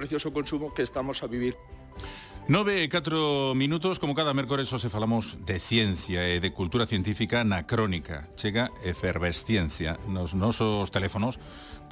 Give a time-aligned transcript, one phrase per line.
[0.00, 1.60] precioso consumo que estamos a vivir.
[2.48, 7.44] 9 e 4 minutos, como cada mércores, se falamos de ciencia e de cultura científica
[7.44, 8.32] na crónica.
[8.32, 10.00] Chega efervesciencia.
[10.08, 11.36] Nos nosos teléfonos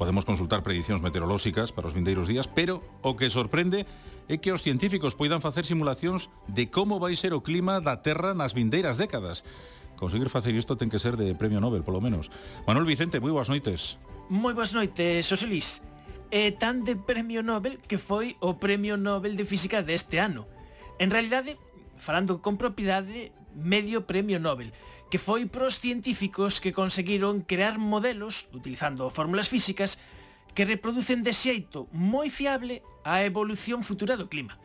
[0.01, 3.85] podemos consultar predicións meteorolóxicas para os vindeiros días, pero o que sorprende
[4.25, 8.33] é que os científicos poidan facer simulacións de como vai ser o clima da Terra
[8.33, 9.45] nas vindeiras décadas.
[10.01, 12.33] Conseguir facer isto ten que ser de premio Nobel, polo menos.
[12.65, 14.01] Manuel Vicente, moi boas noites.
[14.33, 15.85] Moi boas noites, José Luis
[16.31, 20.45] e tan de premio Nobel que foi o premio Nobel de Física deste ano.
[20.99, 21.57] En realidade,
[21.97, 24.73] falando con propiedade, medio premio Nobel,
[25.11, 29.99] que foi pros científicos que conseguiron crear modelos, utilizando fórmulas físicas,
[30.55, 34.59] que reproducen de xeito moi fiable a evolución futura do clima.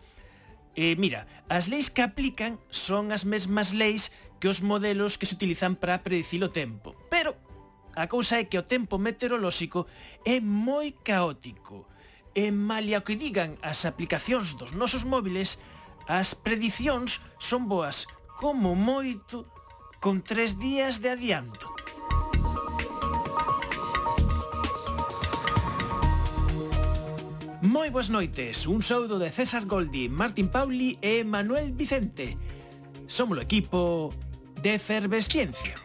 [0.74, 4.10] E mira, as leis que aplican son as mesmas leis
[4.42, 7.38] que os modelos que se utilizan para predicir o tempo, pero
[7.96, 9.86] A cousa é que o tempo meteorolóxico
[10.26, 11.86] é moi caótico
[12.34, 15.62] e malia o que digan as aplicacións dos nosos móviles,
[16.10, 18.10] as predicións son boas
[18.42, 19.46] como moito
[20.02, 21.70] con tres días de adianto.
[27.62, 32.36] Moi boas noites, un saúdo de César Goldi, Martín Pauli e Manuel Vicente.
[33.06, 34.10] Somos o equipo
[34.60, 35.83] de Cervesciencia.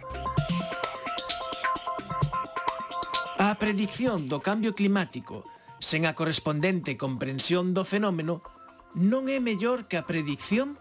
[3.38, 5.46] A predicción do cambio climático
[5.78, 8.42] sen a correspondente comprensión do fenómeno
[8.98, 10.74] non é mellor que a predicción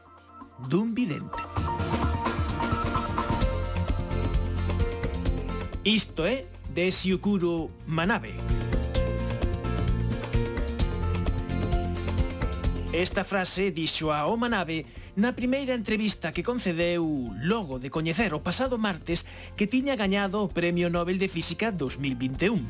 [0.65, 1.37] dun vidente.
[5.85, 8.33] Isto é de Siukuro Manabe.
[8.33, 8.66] Manabe.
[12.93, 14.87] Esta frase dixo a Oma Nave
[15.19, 17.03] na primeira entrevista que concedeu
[17.43, 19.27] logo de coñecer o pasado martes
[19.59, 22.63] que tiña gañado o Premio Nobel de Física 2021.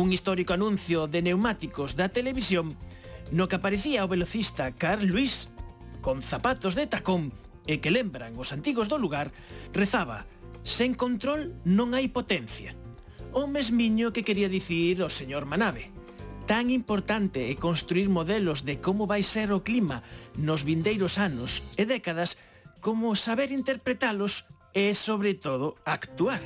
[0.00, 2.72] Un histórico anuncio de neumáticos da televisión
[3.36, 5.52] no que aparecía o velocista Carl Luis
[6.00, 7.36] con zapatos de tacón
[7.68, 9.28] e que lembran os antigos do lugar,
[9.76, 10.24] rezaba
[10.64, 12.76] Sen control non hai potencia.
[13.32, 15.97] O mesmiño que quería dicir o señor Manabe
[16.48, 20.00] tan importante é construir modelos de como vai ser o clima
[20.32, 22.40] nos vindeiros anos e décadas
[22.80, 26.40] como saber interpretalos e, sobre todo, actuar.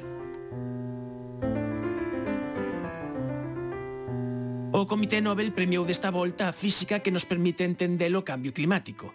[4.74, 9.14] O Comité Nobel premiou desta volta a física que nos permite entender o cambio climático.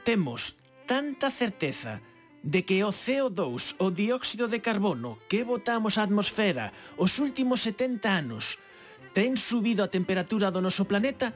[0.00, 0.56] Temos
[0.88, 2.00] tanta certeza
[2.40, 8.08] de que o CO2, o dióxido de carbono que botamos á atmosfera os últimos 70
[8.08, 8.64] anos,
[9.12, 11.34] ten subido a temperatura do noso planeta,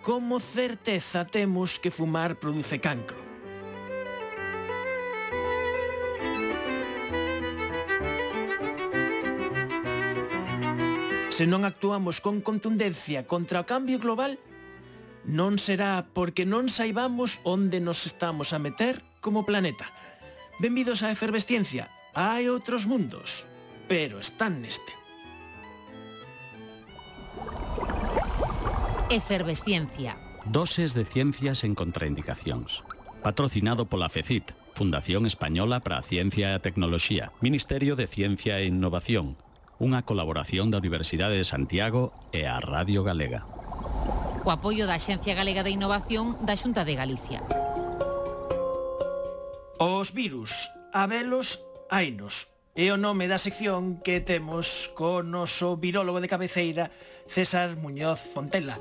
[0.00, 3.18] como certeza temos que fumar produce cancro.
[11.28, 14.36] Se non actuamos con contundencia contra o cambio global,
[15.24, 19.88] non será porque non saibamos onde nos estamos a meter como planeta.
[20.60, 23.48] Benvidos a Efervesciencia, hai outros mundos,
[23.88, 24.99] pero están neste.
[29.10, 30.16] Efervesciencia.
[30.44, 32.86] Doses de ciencias en contraindicacións.
[33.26, 38.70] Patrocinado pola FECIT, Fundación Española para a Ciencia e a Tecnoloxía, Ministerio de Ciencia e
[38.70, 39.34] Innovación,
[39.82, 43.50] unha colaboración da Universidade de Santiago e a Radio Galega.
[44.46, 47.42] Co apoio da Xencia Galega de Innovación da Xunta de Galicia.
[49.82, 52.54] Os virus, abelos, ainos.
[52.78, 56.94] É o nome da sección que temos co noso virólogo de cabeceira,
[57.26, 58.78] César Muñoz Fontela,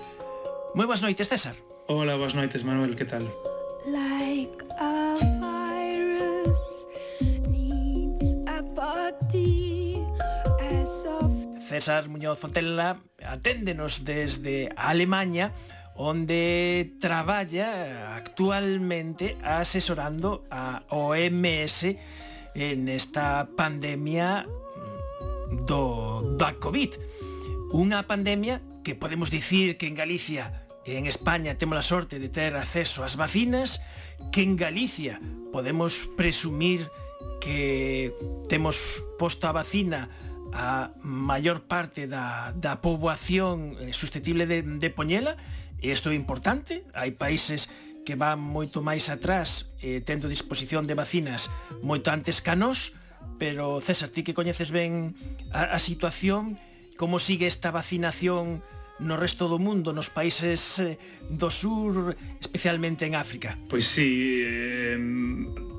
[0.78, 1.57] Moi boas noites, César.
[1.90, 3.25] Hola, boas noites, Manuel, que tal?
[3.90, 6.62] Like a virus
[7.50, 9.97] needs a body
[10.62, 11.34] as of...
[11.66, 15.57] César Muñoz Fontella aténdenos desde Alemanha
[15.97, 21.97] onde traballa actualmente asesorando a OMS
[22.53, 24.46] en esta pandemia
[25.66, 27.19] do, da COVID.
[27.69, 32.25] Unha pandemia que podemos dicir que en Galicia e en España temos a sorte de
[32.25, 33.86] ter acceso ás vacinas,
[34.33, 35.21] que en Galicia
[35.54, 36.89] podemos presumir
[37.38, 38.10] que
[38.50, 40.10] temos posto a vacina
[40.50, 45.38] a maior parte da, da poboación eh, susceptible de, de poñela,
[45.77, 47.69] e isto é importante, hai países
[48.01, 51.54] que van moito máis atrás eh, tendo disposición de vacinas
[51.86, 52.98] moito antes que a nós,
[53.38, 55.13] pero César, ti que coñeces ben
[55.54, 56.57] a, a situación,
[57.00, 58.60] como sigue esta vacinación
[59.00, 61.00] no resto do mundo, nos países eh,
[61.31, 63.56] do sur, especialmente en África?
[63.72, 65.00] Pois sí, eh,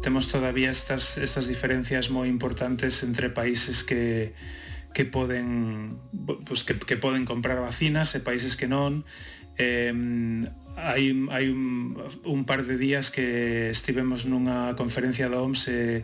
[0.01, 4.33] temos todavía estas, estas diferencias moi importantes entre países que
[4.91, 6.01] que poden
[6.49, 9.07] pues, que, que poden comprar vacinas e países que non
[9.61, 9.95] eh,
[10.81, 11.95] hai, hai un,
[12.25, 15.99] un par de días que estivemos nunha conferencia da OMS e eh,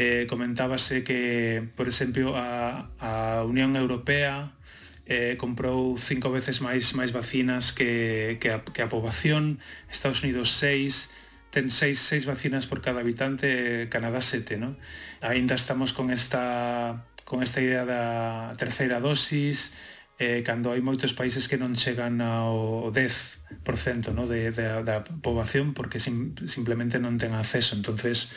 [0.00, 4.56] eh, comentábase que, por exemplo, a, a Unión Europea
[5.04, 9.60] eh, comprou cinco veces máis máis vacinas que, que, a, que a poboación,
[9.92, 11.12] Estados Unidos seis,
[11.52, 14.80] ten seis, seis vacinas por cada habitante, Canadá sete, ¿no?
[15.20, 19.76] Ainda estamos con esta, con esta idea da terceira dosis,
[20.16, 25.76] eh, cando hai moitos países que non chegan ao 10% no, de, de, da poboación
[25.76, 27.76] porque sim, simplemente non ten acceso.
[27.76, 28.32] entonces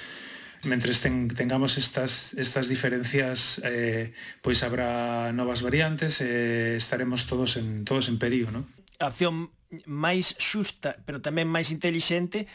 [0.65, 7.57] mentres ten, tengamos estas, estas diferencias eh, pois habrá novas variantes e eh, estaremos todos
[7.57, 8.65] en, todos en perigo, ¿no?
[8.99, 9.51] A opción
[9.85, 12.45] máis xusta, pero tamén máis intelixente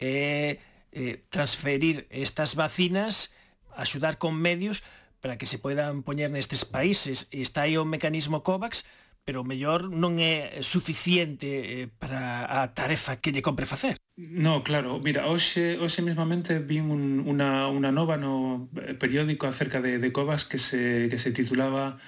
[0.00, 0.58] é
[0.92, 3.32] eh, transferir estas vacinas,
[3.76, 4.84] axudar con medios
[5.22, 7.30] para que se poidan poñer nestes países.
[7.30, 8.84] Está aí o mecanismo COVAX,
[9.24, 13.96] pero o mellor non é suficiente eh, para a tarefa que lle compre facer.
[14.16, 18.68] No, claro, mira, hoxe, hoxe mesmamente vi un, una, una nova no
[19.00, 21.98] periódico acerca de, de Covax que se, que se titulaba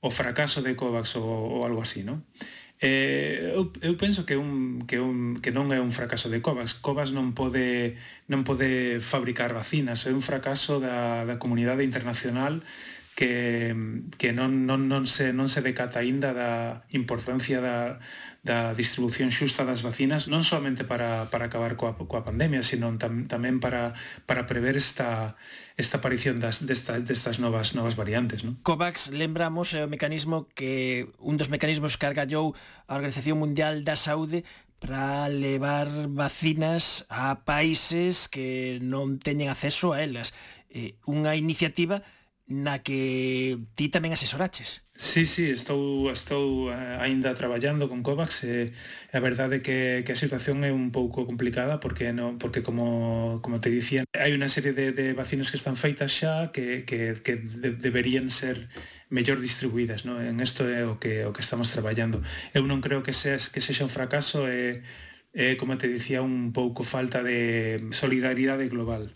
[0.00, 2.22] O fracaso de Covax ou, ou algo así, non?
[2.78, 6.78] Eh, eu, eu penso que un que un que non é un fracaso de Covax.
[6.78, 7.98] Covax non pode
[8.30, 12.62] non pode fabricar vacinas, é un fracaso da da comunidade internacional
[13.18, 13.74] que
[14.20, 17.98] que non non non se non se decata aínda da importancia da
[18.48, 23.28] da distribución xusta das vacinas non somente para, para acabar coa, coa pandemia, sino tam,
[23.28, 23.92] tamén para,
[24.24, 25.36] para prever esta,
[25.76, 28.48] esta aparición das, desta, destas novas novas variantes.
[28.48, 28.56] Non?
[28.64, 32.56] COVAX, lembramos, é o mecanismo que un dos mecanismos que argallou
[32.88, 34.48] a Organización Mundial da Saúde
[34.80, 40.32] para levar vacinas a países que non teñen acceso a elas.
[40.72, 42.00] Eh, unha iniciativa
[42.48, 44.87] na que ti tamén asesoraches.
[45.00, 48.66] Sí, sí, estou, estou eh, aínda traballando con COVAX e
[49.14, 53.38] a verdade é que, que a situación é un pouco complicada porque no, porque como,
[53.38, 57.14] como te dicía hai unha serie de, de vacinas que están feitas xa que, que,
[57.22, 58.66] que de, deberían ser
[59.06, 60.18] mellor distribuídas no?
[60.18, 62.18] en isto é o que, o que estamos traballando.
[62.50, 64.82] Eu non creo que, seas, que sexa un fracaso e,
[65.30, 69.14] e como te dicía un pouco falta de solidaridade global.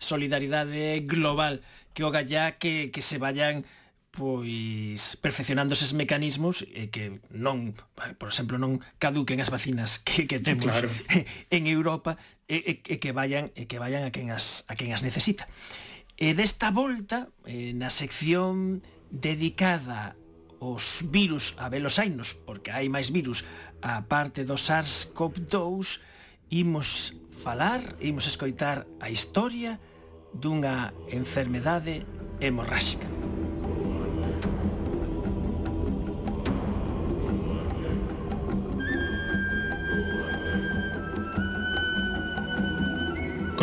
[0.00, 1.60] Solidaridade global.
[1.92, 3.68] Que o gallá que, que se vayan
[4.14, 7.74] pois perfeccionando eses mecanismos e que non,
[8.14, 10.88] por exemplo, non caduquen as vacinas que, que temos claro.
[11.56, 12.14] en Europa
[12.46, 15.50] e, e, e que vayan e que vayan a quen as a quen as necesita.
[16.14, 20.14] E desta volta, eh, na sección dedicada
[20.62, 23.42] aos virus a velosainos, porque hai máis virus
[23.82, 26.00] a parte do SARS-CoV-2,
[26.54, 29.82] imos falar, imos escoitar a historia
[30.30, 32.06] dunha enfermedade
[32.38, 33.10] hemorráxica.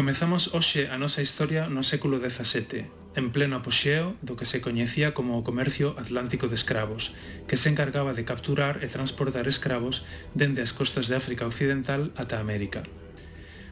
[0.02, 5.14] Comezamos hoxe a nosa historia no século XVII, en pleno apoxeo do que se coñecía
[5.14, 7.14] como o comercio atlántico de escravos,
[7.46, 10.02] que se encargaba de capturar e transportar escravos
[10.34, 12.82] dende as costas de África Occidental ata América.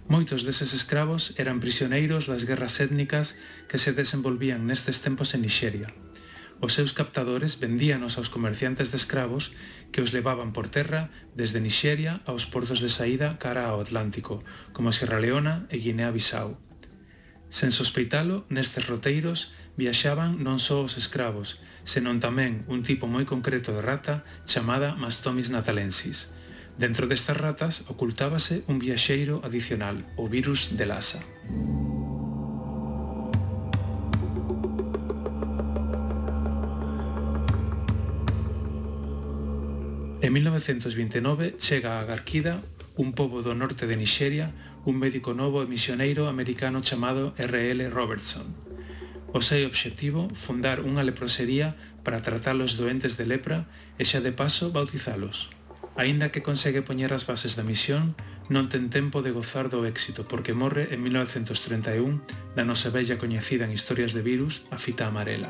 [0.06, 3.34] Moitos deses escravos eran prisioneiros das guerras étnicas
[3.66, 5.90] que se desenvolvían nestes tempos en Nixeria.
[6.62, 9.58] Os seus captadores vendíanos aos comerciantes de escravos
[9.90, 14.44] que os levaban por terra desde Nixeria aos portos de saída cara ao Atlántico,
[14.74, 16.58] como Sierra Leona e Guinea-Bissau.
[17.50, 23.74] Sen sospeitalo, nestes roteiros viaxaban non só os escravos, senón tamén un tipo moi concreto
[23.74, 26.30] de rata chamada Mastomis natalensis.
[26.78, 31.26] Dentro destas ratas ocultábase un viaxeiro adicional, o virus de Lassa.
[40.30, 42.62] En 1929 chega a Garquida,
[43.02, 44.54] un pobo do norte de Nixeria,
[44.86, 47.90] un médico novo e misioneiro americano chamado R.L.
[47.90, 48.45] Robertson.
[49.33, 51.74] O seu obxectivo, fundar unha leprosería
[52.06, 53.66] para tratar os doentes de lepra
[53.98, 55.50] e xa de paso bautizalos.
[55.98, 58.14] Aínda que consegue poñer as bases da misión,
[58.54, 62.21] non ten tempo de gozar do éxito porque morre en 1931
[62.54, 65.50] da nosa bella coñecida en historias de virus a fita amarela.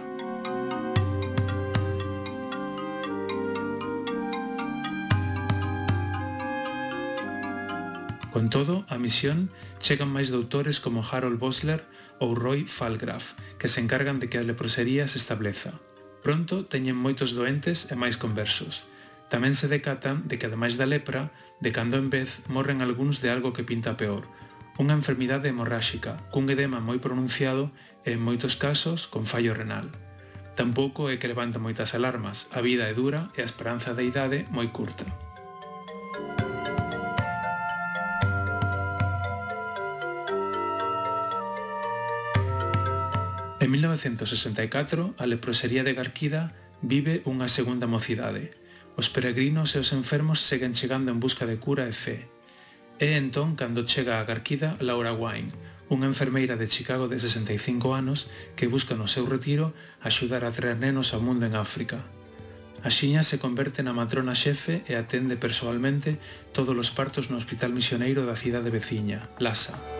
[8.31, 9.49] Con todo, a misión
[9.81, 11.81] chegan máis doutores como Harold Bosler
[12.21, 15.73] ou Roy Falgraf, que se encargan de que a leprosería se estableza.
[16.21, 18.85] Pronto teñen moitos doentes e máis conversos.
[19.33, 23.33] Tamén se decatan de que ademais da lepra, de cando en vez morren algúns de
[23.33, 24.29] algo que pinta peor,
[24.77, 27.73] unha enfermidade hemorráxica, cun edema moi pronunciado
[28.05, 29.89] e en moitos casos con fallo renal.
[30.53, 34.45] Tampouco é que levanta moitas alarmas, a vida é dura e a esperanza de idade
[34.51, 35.28] moi curta.
[43.69, 48.51] 1964, a leprosería de Garquida vive unha segunda mocidade.
[48.99, 52.27] Os peregrinos e os enfermos seguen chegando en busca de cura e fe.
[52.99, 55.55] É entón cando chega a Garquida Laura Wine,
[55.87, 58.27] unha enfermeira de Chicago de 65 anos
[58.59, 59.71] que busca no seu retiro
[60.03, 62.03] axudar a traer nenos ao mundo en África.
[62.79, 66.15] A xiña se converte na matrona xefe e atende persoalmente
[66.55, 69.98] todos os partos no Hospital Misioneiro da cidade veciña, Lhasa.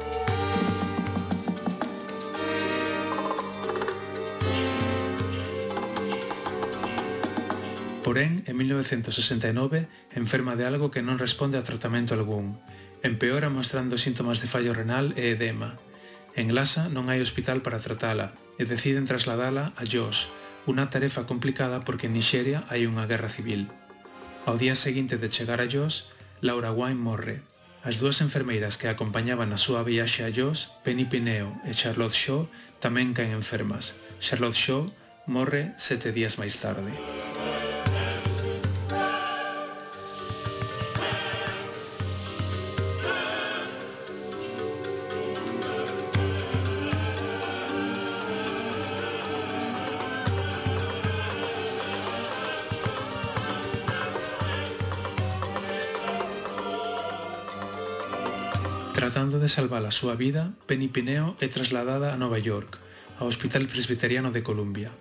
[8.10, 9.86] Porén, en 1969
[10.16, 12.58] enferma de algo que non responde a tratamento algún.
[13.06, 15.78] Empeora mostrando síntomas de fallo renal e edema.
[16.34, 20.34] En Lhasa non hai hospital para tratala e deciden trasladala a Jos,
[20.66, 23.70] unha tarefa complicada porque en Nixeria hai unha guerra civil.
[24.50, 26.10] Ao día seguinte de chegar a Jos,
[26.42, 27.46] Laura Wine morre.
[27.86, 32.18] As dúas enfermeiras que a acompañaban a súa viaxe a Jos, Penny Pineo e Charlotte
[32.18, 32.50] Shaw,
[32.82, 34.02] tamén caen enfermas.
[34.18, 34.90] Charlotte Shaw
[35.30, 36.90] morre sete días máis tarde.
[59.20, 62.80] Tratando de salvar a súa vida, Penny Pineo é trasladada a Nova York,
[63.20, 64.96] ao Hospital Presbiteriano de Columbia.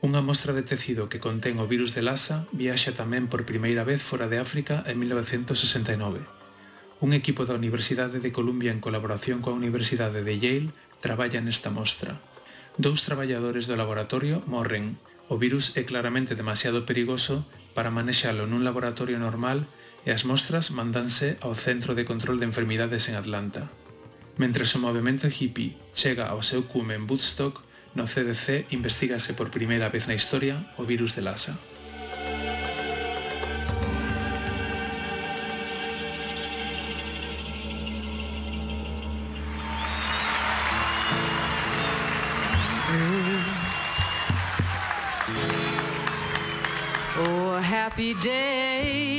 [0.00, 4.00] Unha mostra de tecido que contén o virus de Lassa viaxa tamén por primeira vez
[4.00, 6.24] fora de África en 1969.
[7.04, 10.72] Un equipo da Universidade de Columbia en colaboración coa Universidade de Yale
[11.04, 12.16] traballa nesta mostra.
[12.80, 14.96] Dous traballadores do laboratorio morren.
[15.28, 17.44] O virus é claramente demasiado perigoso
[17.76, 19.68] para manexalo nun laboratorio normal
[20.04, 23.72] e as mostras mandanse ao Centro de Control de Enfermidades en Atlanta.
[24.36, 27.62] Mentre o movimento hippie chega ao seu cume en Woodstock,
[27.94, 31.56] no CDC investigase por primeira vez na historia o virus de Lassa.
[47.16, 49.13] Oh, happy day.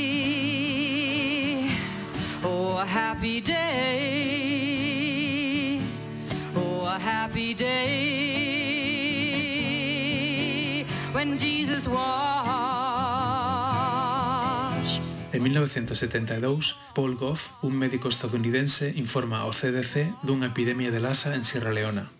[15.46, 21.70] 1972, Paul Goff, un médico estadounidense, informa ao CDC dunha epidemia de lasa en Sierra
[21.70, 22.10] Leona.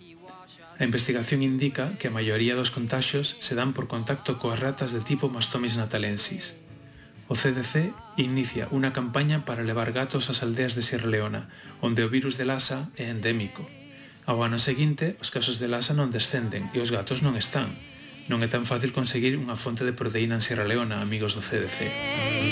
[0.79, 5.03] A investigación indica que a maioría dos contaxios se dan por contacto coas ratas de
[5.03, 6.55] tipo Mastomis natalensis.
[7.27, 11.51] O CDC inicia unha campaña para levar gatos ás aldeas de Sierra Leona,
[11.83, 13.67] onde o virus de lasa é endémico.
[14.31, 17.75] Ao ano seguinte, os casos de lasa non descenden e os gatos non están.
[18.31, 22.46] Non é tan fácil conseguir unha fonte de proteína en Sierra Leona, amigos do CDC.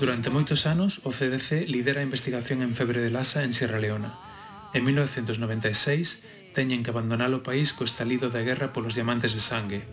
[0.00, 4.16] Durante moitos anos, o CDC lidera a investigación en febre de lasa en Sierra Leona.
[4.72, 6.24] En 1996,
[6.56, 9.84] teñen que abandonar o país co estalido da guerra polos diamantes de sangue.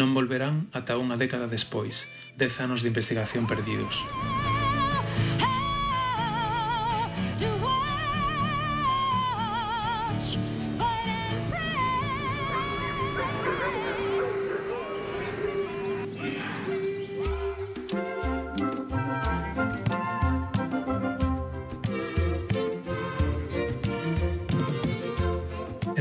[0.00, 2.08] Non volverán ata unha década despois,
[2.40, 4.00] dez anos de investigación perdidos.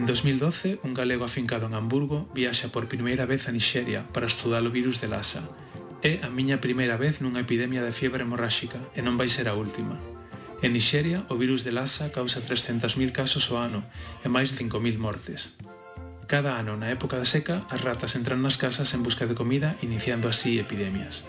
[0.09, 4.73] 2012, un galego afincado en Hamburgo viaxa por primeira vez a Nixeria para estudar o
[4.73, 5.45] virus de Lassa.
[6.01, 9.53] É a miña primeira vez nunha epidemia de fiebre hemorráxica e non vai ser a
[9.53, 10.01] última.
[10.65, 13.85] En Nixeria, o virus de Lassa causa 300.000 casos ao ano
[14.25, 15.53] e máis de 5.000 mortes.
[16.25, 19.77] Cada ano, na época da seca, as ratas entran nas casas en busca de comida,
[19.85, 21.21] iniciando así epidemias.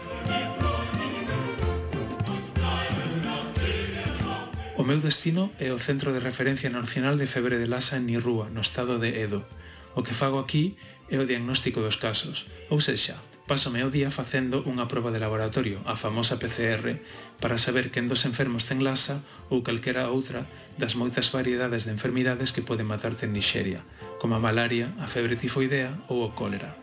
[4.90, 8.58] meu destino é o Centro de Referencia Nacional de Febre de Lasa en Nirrúa, no
[8.58, 9.46] estado de Edo.
[9.94, 10.74] O que fago aquí
[11.06, 15.78] é o diagnóstico dos casos, ou sexa, pásome o día facendo unha proba de laboratorio,
[15.86, 16.98] a famosa PCR,
[17.38, 22.50] para saber quen dos enfermos ten lasa ou calquera outra das moitas variedades de enfermidades
[22.50, 23.86] que poden matarte en Nixeria,
[24.18, 26.74] como a malaria, a febre tifoidea ou o cólera.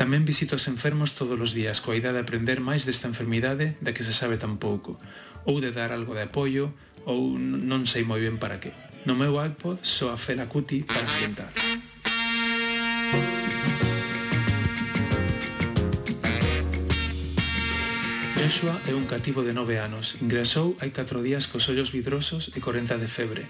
[0.00, 3.92] Tamén visito os enfermos todos os días coa idea de aprender máis desta enfermidade da
[3.92, 4.96] que se sabe tan pouco,
[5.46, 6.74] ou de dar algo de apoio
[7.06, 8.72] ou non sei moi ben para que.
[9.08, 11.52] No meu iPod só a Fela Cuti para ambientar.
[18.36, 20.16] Joshua é un cativo de nove anos.
[20.20, 23.44] Ingresou hai catro días cos ollos vidrosos e 40 de febre.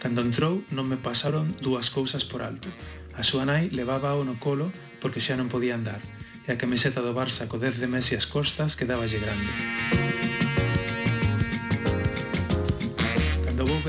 [0.00, 2.68] Cando entrou non me pasaron dúas cousas por alto.
[3.16, 6.00] A súa nai levaba o no colo porque xa non podía andar
[6.46, 9.99] e a camiseta do Barça co 10 de Messi as costas quedaballe grande.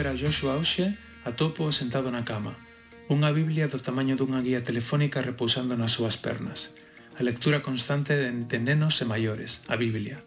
[0.02, 0.98] ver a Joshua hoxe,
[1.30, 2.58] atopo sentado na cama.
[3.06, 6.74] Unha Biblia do tamaño dunha guía telefónica repousando nas súas pernas.
[7.14, 10.18] A lectura constante de entre nenos e maiores, a Biblia.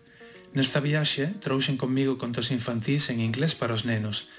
[0.55, 4.31] Nesta viaxe, trouxen comigo contos infantís en inglés para os nenos,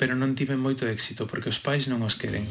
[0.00, 2.48] pero non tiven moito éxito porque os pais non os queren.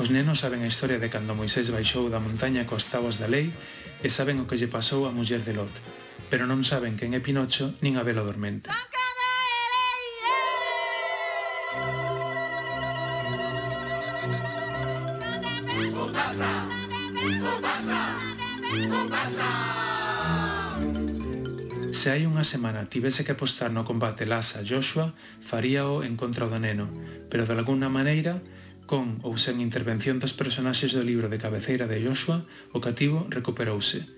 [0.00, 3.52] Os nenos saben a historia de cando Moisés baixou da montaña coas tabas da lei
[4.00, 5.76] e saben o que lle pasou a muller de Lot,
[6.32, 8.72] pero non saben quen é Pinocho nin a Bela Dormente.
[22.00, 25.12] Se hai unha semana tivese que apostar no combate Lasa-Joshua,
[25.44, 26.88] faríao en contra do neno,
[27.28, 28.40] pero de alguna maneira,
[28.88, 34.08] con ou sen intervención das personaxes do libro de cabeceira de Joshua, o cativo recuperouse.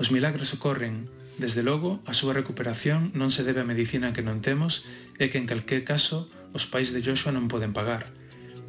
[0.00, 1.04] Os milagres ocorren,
[1.36, 4.88] desde logo, a súa recuperación non se debe á medicina que non temos
[5.20, 8.08] e que en calquer caso os pais de Joshua non poden pagar.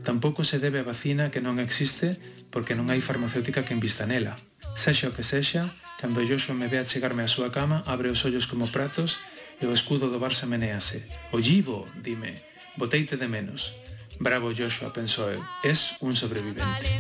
[0.04, 2.20] Tampouco se debe a vacina que non existe
[2.52, 4.36] porque non hai farmacéutica que invista nela.
[4.76, 5.72] Sexa o que sexa,
[6.04, 9.24] Cando Joshua me ve a chegarme á súa cama, abre os ollos como pratos
[9.56, 11.08] e o escudo do Barça menease.
[11.32, 12.44] Ollivo, dime,
[12.76, 13.72] boteite de menos.
[14.20, 16.92] Bravo Joshua, pensou eu, es un sobrevivente.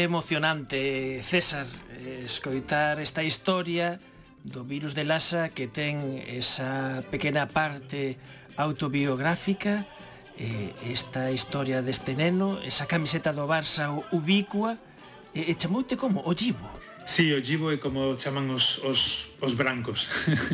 [0.00, 1.66] Emocionante, César,
[2.00, 4.00] eh, escoitar esta historia
[4.40, 8.16] do virus de Lassa que ten esa pequena parte
[8.56, 9.84] autobiográfica,
[10.40, 14.80] eh, esta historia deste neno, esa camiseta do Barça ubicua,
[15.36, 16.24] e, e chamoute como?
[16.24, 16.72] Ollivo.
[17.06, 20.08] Sí, o gibo é como chaman os, os, os brancos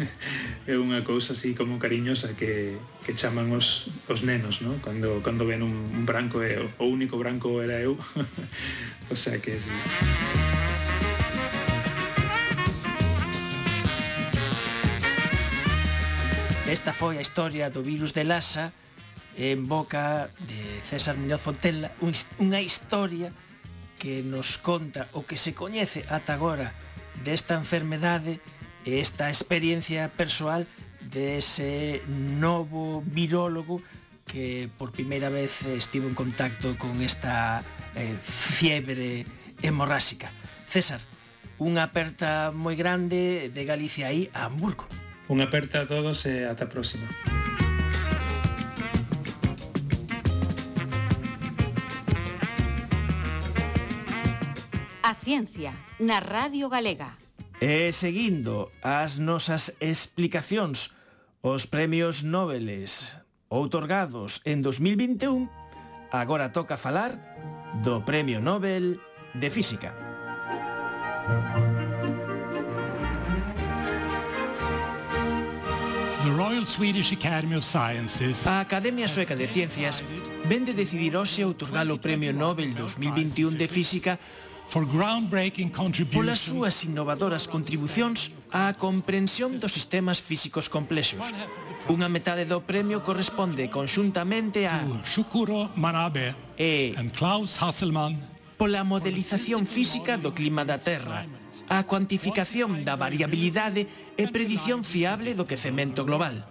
[0.66, 4.80] É unha cousa así como cariñosa que, que chaman os, os nenos, ¿no?
[4.80, 7.96] Cando, cando ven un, un branco, é, o único branco era eu
[9.12, 9.72] O sea que sí.
[16.68, 18.76] Esta foi a historia do virus de Lassa
[19.40, 21.88] en boca de César Muñoz Fontella,
[22.37, 23.47] unha historia que
[23.98, 26.72] que nos conta o que se coñece ata agora
[27.26, 28.38] desta enfermedade
[28.87, 30.70] e esta experiencia persoal
[31.02, 33.82] dese novo virólogo
[34.28, 37.64] que por primeira vez estivo en contacto con esta
[37.96, 39.26] eh, fiebre
[39.62, 40.30] hemorrásica.
[40.68, 41.00] César,
[41.58, 44.87] unha aperta moi grande de Galicia aí a Hamburgo.
[45.26, 47.08] Unha aperta a todos e ata a próxima.
[55.28, 57.12] ciencia na Radio Galega.
[57.60, 60.96] E seguindo as nosas explicacións,
[61.44, 63.20] os premios Nobeles
[63.52, 65.44] outorgados en 2021,
[66.16, 67.20] agora toca falar
[67.84, 69.04] do Premio Nobel
[69.36, 69.92] de Física.
[76.24, 78.48] The Royal Swedish Academy of Sciences.
[78.48, 80.08] A Academia Sueca de Ciencias
[80.48, 84.16] vende decidir hoxe outorgar o Premio Nobel 2021 de Física
[86.12, 91.33] polas súas innovadoras contribucións á comprensión dos sistemas físicos complexos.
[91.88, 98.20] Unha metade do premio corresponde conxuntamente a Shukuro Manabe e Klaus Hasselmann
[98.61, 101.24] pola modelización física do clima da Terra,
[101.70, 103.88] a cuantificación da variabilidade
[104.20, 106.44] e predición fiable do quecemento global.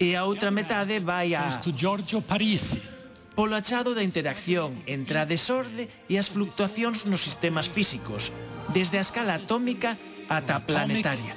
[0.00, 2.93] E a outra metade vai a Giorgio Parisi
[3.34, 8.30] polo achado da interacción entre a desorde e as fluctuacións nos sistemas físicos,
[8.70, 9.98] desde a escala atómica
[10.30, 11.34] ata a planetaria.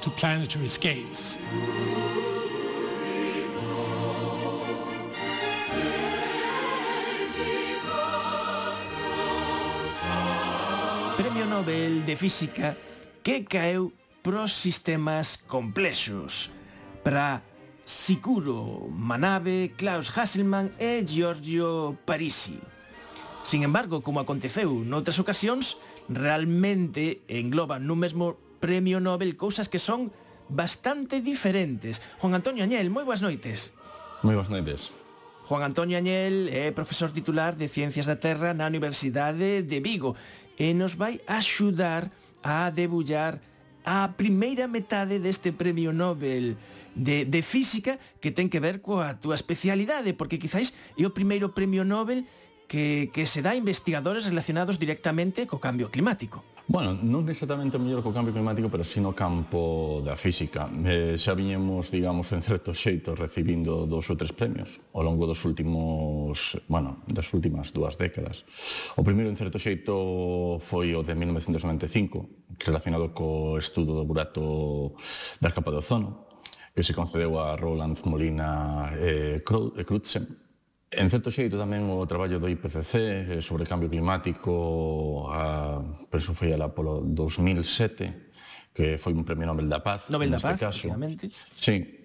[11.17, 12.77] Premio Nobel de Física
[13.25, 13.89] que caeu
[14.21, 16.53] pros sistemas complexos
[17.01, 17.41] para
[17.87, 22.59] Sikuro Manabe, Klaus Hasselmann e Giorgio Parisi.
[23.43, 25.79] Sin embargo, como aconteceu noutras ocasións,
[26.11, 30.11] realmente engloban nun mesmo premio Nobel cousas que son
[30.51, 32.03] bastante diferentes.
[32.19, 33.71] Juan Antonio Añel, moi boas noites.
[34.19, 34.91] Moi boas noites.
[35.47, 40.11] Juan Antonio Añel é profesor titular de Ciencias da Terra na Universidade de Vigo
[40.59, 42.11] e nos vai axudar
[42.43, 43.39] a debullar
[43.87, 46.59] a primeira metade deste premio Nobel
[46.97, 51.53] de, de física que ten que ver coa túa especialidade, porque quizáis é o primeiro
[51.53, 52.25] premio Nobel
[52.67, 56.43] que, que se dá a investigadores relacionados directamente co cambio climático.
[56.67, 60.67] Bueno, non exactamente mellor co cambio climático, pero sino campo da física.
[60.83, 65.47] Eh, xa viñemos, digamos, en certo xeito recibindo dous ou tres premios ao longo dos
[65.47, 68.43] últimos, bueno, das últimas dúas décadas.
[68.99, 74.91] O primeiro en certo xeito foi o de 1995, relacionado co estudo do burato
[75.39, 76.26] da capa de ozono,
[76.77, 80.29] que se concedeu a Roland Molina eh, eh, Crutzen.
[80.93, 86.53] En certo xeito tamén o traballo do IPCC eh, sobre cambio climático a, penso foi
[86.53, 90.93] ala polo 2007 que foi un premio Nobel da Paz Nobel da Paz, caso.
[91.57, 91.97] Sí,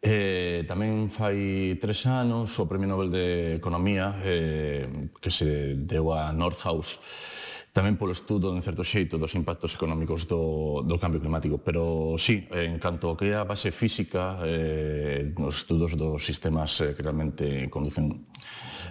[0.00, 3.26] Eh, tamén fai tres anos o Premio Nobel de
[3.60, 6.96] Economía eh, que se deu a Northhouse
[7.70, 11.62] tamén polo estudo, en certo xeito, dos impactos económicos do, do cambio climático.
[11.62, 17.02] Pero sí, en canto que a base física, eh, nos estudos dos sistemas eh, que
[17.02, 18.26] realmente conducen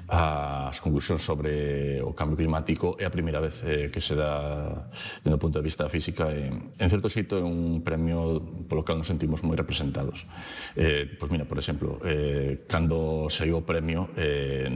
[0.08, 4.90] as conclusións sobre o cambio climático é a primeira vez eh, que se dá
[5.22, 6.30] dentro do punto de vista física.
[6.34, 10.26] E, en certo xeito é un premio polo cal nos sentimos moi representados.
[10.78, 14.70] Eh, pois mira, por exemplo eh, cando saiu o premio eh,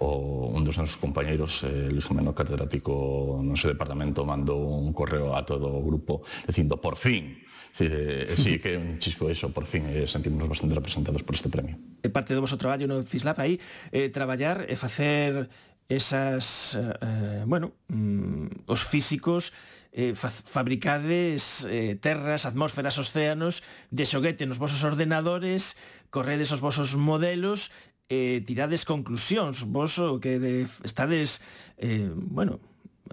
[0.00, 5.34] o, un dos nosos compañeiros eh, Luis Jimeno catedrático no seu departamento mandou un correo
[5.36, 7.40] a todo o grupo dicindo por fin
[7.78, 11.38] E, eh, sí, que é un chisco eso, por fin eh, sentimos bastante representados por
[11.38, 11.78] este premio.
[12.02, 13.54] E parte do vosso traballo no FISLAB aí,
[13.94, 15.46] eh, traballar e eh, facer
[15.86, 19.54] esas, eh, bueno, mm, os físicos
[19.92, 25.74] eh, fa fabricades eh, terras, atmósferas, océanos de xoguete nos vosos ordenadores,
[26.14, 27.74] corredes os vosos modelos,
[28.06, 31.42] eh, tirades conclusións, vos o que de, estades,
[31.78, 32.62] eh, bueno,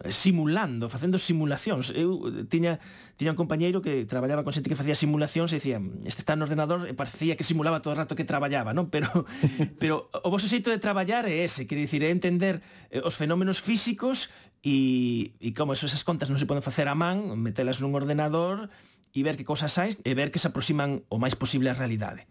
[0.10, 1.90] simulando, facendo simulacións.
[1.92, 2.78] Eu eh, tiña
[3.18, 6.46] tiña un compañeiro que traballaba con xente que facía simulacións e dicía, este está no
[6.46, 8.94] ordenador e parecía que simulaba todo o rato que traballaba, non?
[8.94, 9.10] Pero
[9.82, 12.62] pero o vosso xeito de traballar é ese, quere dicir, é entender
[12.94, 14.30] eh, os fenómenos físicos
[14.62, 18.70] e, e como eso, esas contas non se poden facer a man, metelas nun ordenador
[19.18, 22.30] e ver que cousas hai e ver que se aproximan o máis posible á realidade.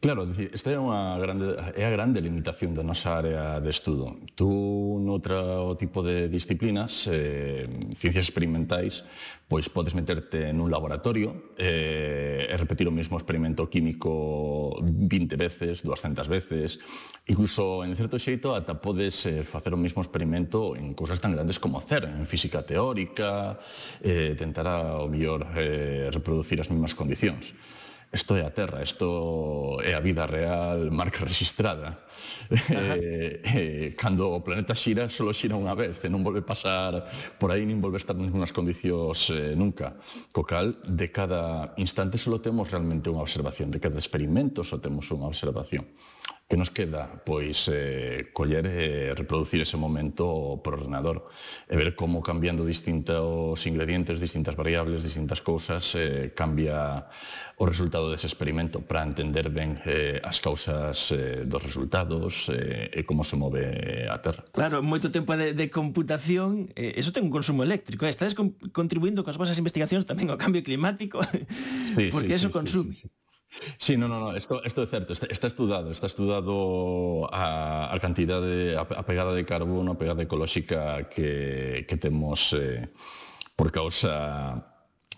[0.00, 4.20] Claro, dicir, esta é unha grande, é a grande limitación da nosa área de estudo.
[4.36, 7.64] Tú, noutra o tipo de disciplinas, eh,
[7.96, 9.06] ciencias experimentais,
[9.48, 16.28] pois podes meterte nun laboratorio eh, e repetir o mesmo experimento químico 20 veces, 200
[16.28, 16.82] veces,
[17.24, 21.56] incluso, en certo xeito, ata podes eh, facer o mesmo experimento en cousas tan grandes
[21.56, 23.56] como o CERN, en física teórica,
[24.04, 27.56] eh, tentará o mellor eh, reproducir as mesmas condicións.
[28.14, 32.06] Isto é a terra, isto é a vida real marca registrada.
[32.70, 37.02] Eh, eh, cando o planeta xira, só xira unha vez, e non volve pasar
[37.42, 39.98] por aí, nin volve estar nas condicións eh, nunca.
[40.30, 45.10] Co cal, de cada instante só temos realmente unha observación, de cada experimento só temos
[45.10, 45.82] unha observación.
[46.44, 47.24] Que nos queda?
[47.24, 51.32] Pois eh, coller e eh, reproducir ese momento por ordenador
[51.64, 57.08] e ver como cambiando distintos ingredientes, distintas variables, distintas cousas, eh, cambia
[57.56, 63.08] o resultado dese experimento para entender ben eh, as causas eh, dos resultados eh, e
[63.08, 64.44] como se move a Terra.
[64.52, 68.12] Claro, moito tempo de, de computación, eh, eso ten un consumo eléctrico, eh?
[68.12, 71.24] estades con, contribuindo coas vosas investigacións tamén ao cambio climático,
[71.96, 72.92] sí, porque sí, eso sí, consume.
[72.92, 73.23] Sí, sí, sí.
[73.78, 77.98] Sí, no, no, no, isto, isto é certo, está, está estudado, está estudado a, a
[78.00, 82.90] cantidade, a, a pegada de carbono, a pegada ecolóxica que, que temos eh,
[83.56, 84.73] por causa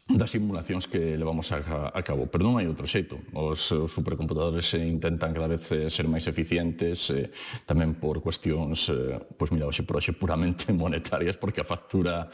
[0.06, 2.30] das simulacións que levamos a, a cabo.
[2.30, 3.18] Pero non hai outro xeito.
[3.34, 7.34] Os, os supercomputadores eh, intentan cada vez eh, ser máis eficientes, eh,
[7.66, 12.30] tamén por cuestións, eh, pois mira, hoxe por hoxe puramente monetarias, porque a factura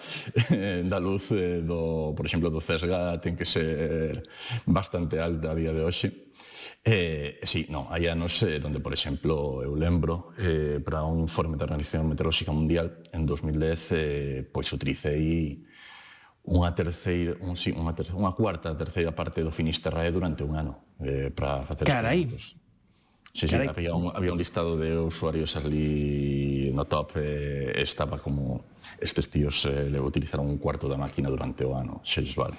[0.52, 4.20] eh, da luz eh, do, por exemplo, do CESGA ten que ser
[4.68, 6.08] bastante alta a día de hoxe.
[6.84, 11.56] Eh, sí, non, hai anos eh, donde, por exemplo, eu lembro eh, para un informe
[11.56, 15.71] da Organización Meteorolóxica Mundial en 2010, eh, pois utricei
[16.42, 20.98] unha terceira, un, sí, unha, terceira, unha cuarta, terceira parte do Finisterrae durante un ano
[20.98, 22.26] eh, para facer Carai.
[22.26, 22.58] experimentos.
[23.32, 23.68] Sí, Carai.
[23.68, 28.64] había un, había un listado de usuarios ali no top eh, estaba como
[29.00, 32.58] estes tíos eh, le utilizaron un cuarto da máquina durante o ano, xes vale.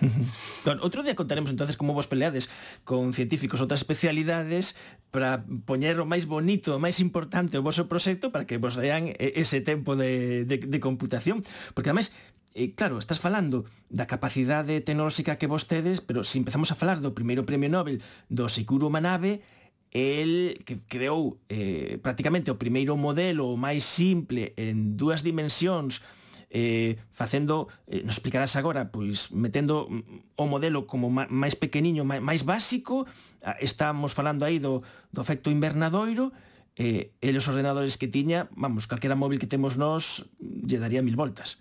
[0.66, 2.50] Don, outro día contaremos entonces como vos peleades
[2.88, 4.74] con científicos outras especialidades
[5.14, 9.14] para poñer o máis bonito, o máis importante o voso proxecto para que vos dean
[9.14, 11.46] eh, ese tempo de, de, de computación,
[11.78, 12.18] porque ademais
[12.54, 17.02] E claro, estás falando da capacidade tecnolóxica que vos tedes, pero se empezamos a falar
[17.02, 17.98] do primeiro premio Nobel
[18.30, 19.42] do Sikuro Manabe,
[19.90, 26.06] el que creou eh, prácticamente o primeiro modelo máis simple en dúas dimensións
[26.54, 29.90] eh, facendo, eh, nos explicarás agora, pois metendo
[30.38, 33.10] o modelo como máis pequeniño, máis básico,
[33.58, 36.30] estamos falando aí do, do efecto invernadoiro,
[36.78, 41.18] eh, e os ordenadores que tiña, vamos, calquera móvil que temos nós, lle daría mil
[41.18, 41.58] voltas.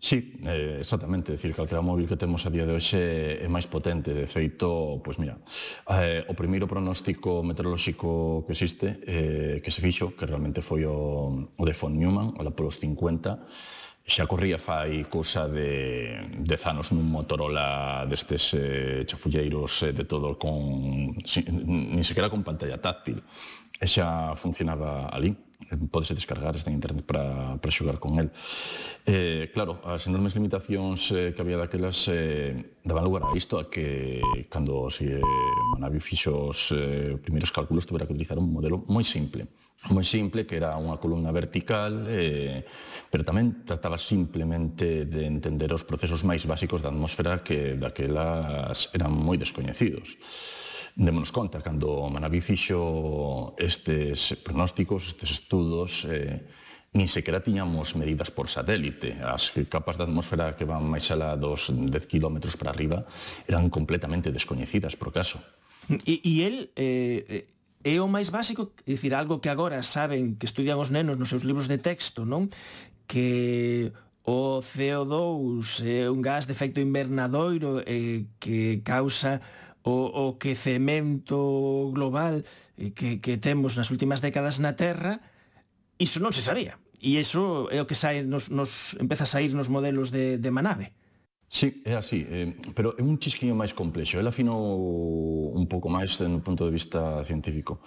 [0.00, 4.14] Sí, eh, exactamente, decir, calquera móvil que temos a día de hoxe é máis potente,
[4.14, 5.42] de feito, pois mira,
[5.90, 11.50] eh, o primeiro pronóstico meteorolóxico que existe, eh, que se fixo, que realmente foi o,
[11.50, 13.42] o de von Neumann, o da polos 50,
[14.06, 16.14] xa corría fai cousa de
[16.46, 21.42] 10 anos nun Motorola destes eh, chafulleiros eh, de todo con, sin,
[21.90, 23.18] nin sequera con pantalla táctil,
[23.82, 28.30] e xa funcionaba ali Eh, podese descargar este internet para, para xogar con el.
[29.04, 33.68] Eh, claro, as enormes limitacións eh, que había daquelas eh, daban lugar a isto, a
[33.68, 35.22] que cando se eh,
[35.76, 39.48] Manavi fixo os eh, primeiros cálculos tuvera que utilizar un modelo moi simple
[39.94, 42.66] moi simple, que era unha columna vertical, eh,
[43.06, 49.14] pero tamén trataba simplemente de entender os procesos máis básicos da atmosfera que daquelas eran
[49.14, 50.18] moi descoñecidos.
[50.98, 56.42] Démonos conta, cando Manaví fixo estes pronósticos, estes estudos, eh,
[56.90, 59.14] nin sequera tiñamos medidas por satélite.
[59.22, 63.06] As capas da atmósfera que van máis alá dos 10 km para arriba
[63.46, 65.38] eran completamente descoñecidas, por caso.
[66.02, 67.46] E, e el eh,
[67.86, 71.30] é o máis básico, é dicir, algo que agora saben que estudian os nenos nos
[71.30, 72.50] seus libros de texto, non?
[73.06, 73.94] Que
[74.26, 79.38] o CO2 é un gas de efecto invernadoiro eh, que causa
[79.88, 82.44] o, o quecemento global
[82.76, 85.24] eh, que, que temos nas últimas décadas na Terra,
[85.96, 86.76] iso non se sabía.
[87.00, 90.50] E iso é o que sai, nos, nos, empeza a sair nos modelos de, de
[90.52, 90.92] Manabe.
[91.48, 94.20] Sí, é así, eh, pero é un chisquiño máis complexo.
[94.20, 97.80] El afinou un pouco máis no punto de vista científico.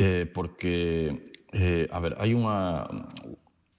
[0.00, 2.88] Eh, porque, eh, a ver, hai unha...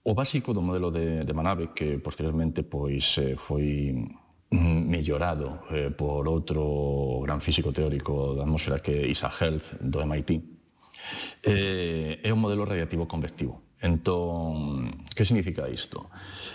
[0.07, 3.91] O básico do modelo de, de Manabe, que posteriormente pois eh, foi
[4.51, 10.39] mellorado eh, por outro gran físico teórico da atmosfera que é Isaac Health do MIT,
[11.43, 13.67] eh, é un modelo radiativo convectivo.
[13.77, 16.09] Entón, que significa isto?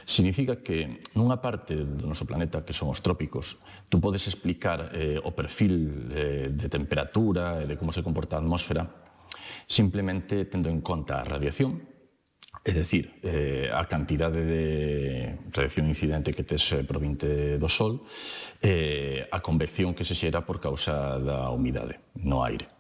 [0.05, 5.23] Significa que nunha parte do noso planeta, que son os trópicos, tú podes explicar eh,
[5.23, 8.91] o perfil eh, de temperatura e de como se comporta a atmósfera
[9.71, 11.92] simplemente tendo en conta a radiación
[12.63, 18.07] É dicir, eh, a cantidade de reacción incidente que tes eh, provinte do sol,
[18.63, 22.71] eh, a convección que se xera por causa da humidade no aire.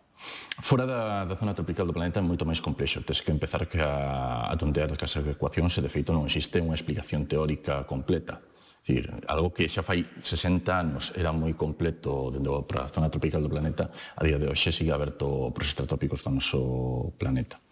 [0.62, 3.02] Fora da, da zona tropical do planeta é moito máis complexo.
[3.02, 7.26] Tes que empezar a, a tontear das ecuacións e, de feito, non existe unha explicación
[7.26, 8.38] teórica completa
[8.82, 13.38] Dicir, algo que xa fai 60 anos era moi completo dentro para a zona tropical
[13.38, 17.62] do planeta, a día de hoxe sigue aberto para os estratópicos do noso planeta.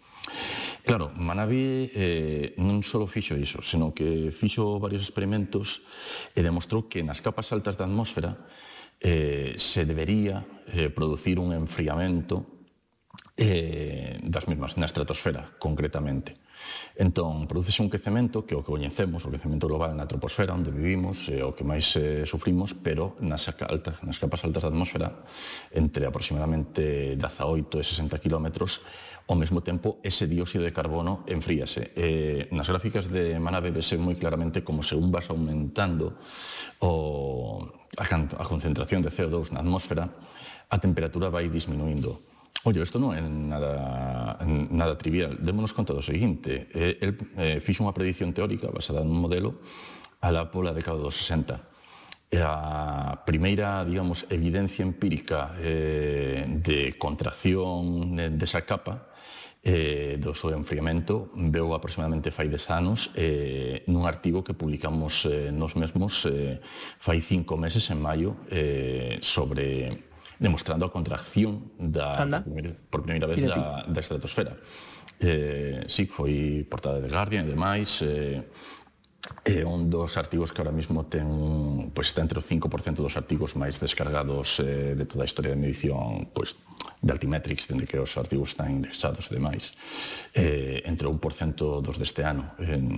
[0.83, 5.85] Claro, Manabe eh, non só fixo iso, senón que fixo varios experimentos
[6.33, 8.33] e demostrou que nas capas altas da atmósfera
[8.97, 12.61] eh, se debería eh, producir un enfriamento
[13.37, 16.37] eh, das mesmas, na estratosfera, concretamente.
[16.95, 21.25] Entón, produce un quecemento que o que coñecemos, o quecemento global na troposfera, onde vivimos,
[21.33, 25.25] é o que máis eh, sufrimos, pero nas, altas, nas capas altas da atmosfera,
[25.73, 28.85] entre aproximadamente 18 e 60 kilómetros,
[29.31, 31.95] ao mesmo tempo ese dióxido de carbono enfríase.
[31.95, 36.19] Eh, nas gráficas de Manabe vese moi claramente como según vas aumentando
[36.83, 37.63] o,
[37.95, 40.11] a, a concentración de CO2 na atmósfera,
[40.67, 42.27] a temperatura vai disminuindo.
[42.67, 44.35] Ollo, isto non é nada,
[44.67, 45.39] nada trivial.
[45.39, 46.67] Démonos conta do seguinte.
[46.75, 49.63] Eh, el eh, fixo unha predición teórica basada nun modelo
[50.19, 51.71] a la pola década dos 60
[52.39, 59.10] a primeira, digamos, evidencia empírica eh, de contracción desa capa
[59.63, 65.53] eh, do seu enfriamento veu aproximadamente fai des anos eh, nun artigo que publicamos eh,
[65.53, 66.57] nos mesmos eh,
[66.97, 70.09] fai cinco meses en maio eh, sobre
[70.41, 72.41] demostrando a contracción da, Anda.
[72.41, 74.57] da primeira, por primeira vez da, da estratosfera.
[75.21, 78.41] Eh, sí, foi portada de Guardian e demais, eh,
[79.45, 83.17] é un dos artigos que ahora mismo ten un, pois está entre o 5% dos
[83.17, 86.57] artigos máis descargados eh, de toda a historia de medición pois,
[87.01, 89.77] de Altimetrics, dende que os artigos están indexados e demais.
[90.33, 92.53] Eh, entre o 1% dos deste ano.
[92.57, 92.97] En,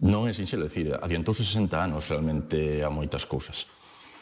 [0.00, 3.66] non é sinxelo, decir, adiantouse 60 anos realmente a moitas cousas.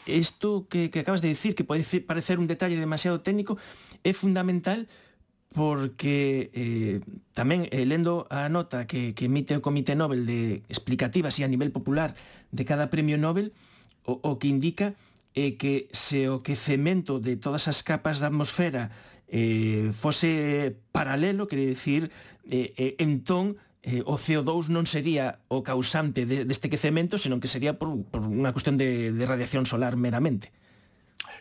[0.07, 3.59] Isto que, que acabas de dicir, que pode parecer un detalle demasiado técnico,
[4.03, 4.87] é fundamental
[5.53, 6.99] porque eh,
[7.33, 11.51] tamén eh, lendo a nota que, que emite o Comité Nobel de explicativas e a
[11.51, 12.13] nivel popular
[12.51, 13.55] de cada premio Nobel,
[14.03, 14.93] o, o que indica
[15.37, 18.89] é eh, que se o quecemento de todas as capas da atmosfera
[19.27, 22.09] eh, fose paralelo, quere dicir,
[22.47, 27.51] eh, eh, entón eh, o CO2 non sería o causante de, deste quecemento, senón que
[27.51, 30.51] sería por, por unha cuestión de, de radiación solar meramente.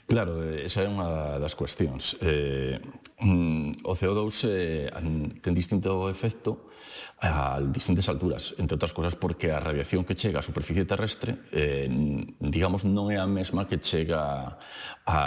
[0.06, 2.14] Claro, esa é unha das cuestións.
[2.22, 2.78] Eh,
[3.18, 4.86] mm, o CO2 eh,
[5.42, 6.70] ten distinto efecto
[7.18, 11.90] a distintas alturas, entre outras cosas porque a radiación que chega á superficie terrestre eh,
[12.38, 14.54] digamos non é a mesma que chega
[15.02, 15.18] a,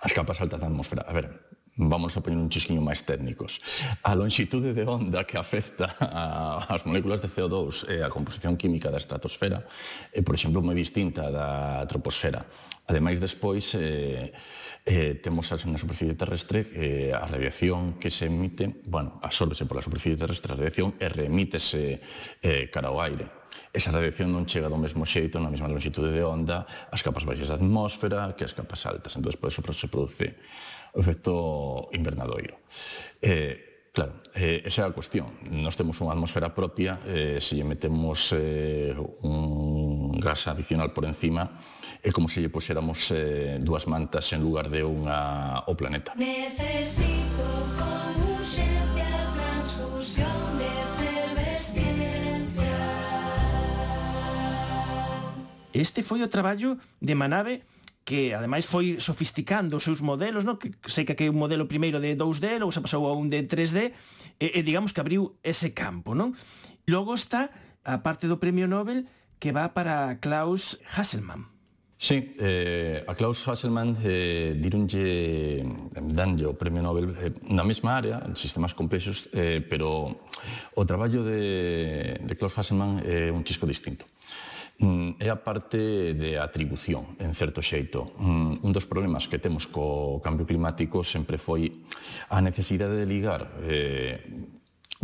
[0.00, 1.04] as capas altas da atmosfera.
[1.04, 1.28] A ver,
[1.76, 3.60] vamos a poñer un chisquiño máis técnicos.
[4.04, 8.92] A longitude de onda que afecta ás moléculas de CO2 e eh, a composición química
[8.92, 9.64] da estratosfera
[10.12, 12.44] é, por exemplo, moi distinta da troposfera.
[12.90, 14.34] Ademais, despois, eh,
[14.82, 20.18] eh, temos na superficie terrestre eh, a radiación que se emite, bueno, absorbese pola superficie
[20.18, 22.02] terrestre a radiación e remítese
[22.42, 23.30] eh, cara ao aire.
[23.70, 27.54] Esa radiación non chega do mesmo xeito, na mesma longitude de onda, as capas baixas
[27.54, 29.14] da atmósfera que as capas altas.
[29.14, 30.26] Entón, por eso se produce
[30.90, 32.58] o efecto invernadoiro.
[33.22, 35.34] Eh, Claro, eh, esa é a cuestión.
[35.50, 41.58] Nos temos unha atmosfera propia, eh, se lle metemos eh, un gas adicional por encima,
[42.02, 46.16] é como se lle puxéramos eh, dúas mantas en lugar de unha o planeta.
[46.16, 47.44] Necesito
[47.76, 52.80] con urgencia transfusión de efervesciencia.
[55.76, 57.68] Este foi o traballo de Manabe
[58.08, 60.56] que ademais foi sofisticando os seus modelos, no?
[60.58, 63.46] que sei que aquei un modelo primeiro de 2D, logo se pasou a un de
[63.46, 63.94] 3D,
[64.40, 66.32] e, e digamos que abriu ese campo, non?
[66.88, 67.52] Logo está
[67.84, 69.06] a parte do Premio Nobel
[69.38, 71.59] que va para Klaus Hasselmann.
[72.02, 75.64] Sí, eh, a Klaus Hasselmann eh, dirunlle, eh,
[76.00, 80.24] danlle o Premio Nobel eh, na mesma área, sistemas complexos, eh, pero
[80.80, 84.08] o traballo de, de Klaus Hasselmann é un chisco distinto.
[84.80, 88.16] Mm, é a parte de atribución, en certo xeito.
[88.16, 91.84] Mm, un dos problemas que temos co cambio climático sempre foi
[92.32, 94.24] a necesidade de ligar eh,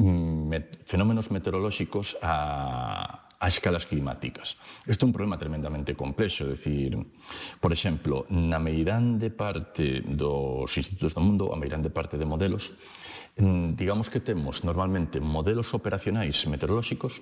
[0.00, 4.56] mm, met, fenómenos meteorolóxicos a, a escalas climáticas.
[4.88, 6.96] Isto é un problema tremendamente complexo, é dicir,
[7.60, 12.72] por exemplo, na meirande parte dos institutos do mundo, a meirande parte de modelos,
[13.36, 17.20] mm, digamos que temos normalmente modelos operacionais meteorolóxicos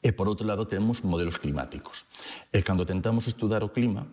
[0.00, 2.06] e por outro lado temos modelos climáticos.
[2.54, 4.06] E cando tentamos estudar o clima,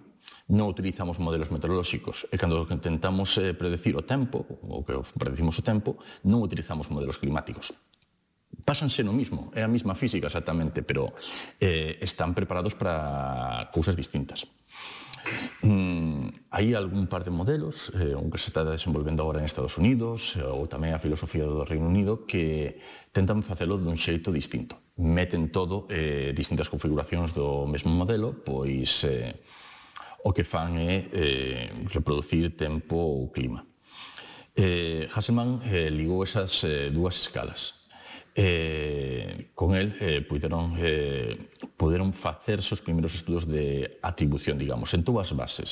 [0.49, 5.63] non utilizamos modelos meteorolóxicos e cando tentamos eh, predecir o tempo, ou que predecimos o
[5.63, 7.71] tempo, non utilizamos modelos climáticos
[8.61, 11.17] pásanse no mismo, é a mesma física exactamente, pero
[11.57, 14.45] eh, están preparados para cousas distintas.
[15.63, 19.79] Mm, hai algún par de modelos, eh, un que se está desenvolvendo agora en Estados
[19.79, 22.77] Unidos, eh, ou tamén a filosofía do Reino Unido, que
[23.15, 24.75] tentan facelo dun xeito distinto.
[24.99, 29.39] Meten todo eh, distintas configuracións do mesmo modelo, pois eh,
[30.27, 33.63] o que fan é eh, reproducir tempo ou clima.
[34.55, 37.82] Eh, Hasselmann eh, ligou esas eh, dúas escalas,
[38.35, 45.05] eh, con el eh, puderon, eh, puderon facerse os primeiros estudos de atribución, digamos, en
[45.05, 45.69] todas as bases.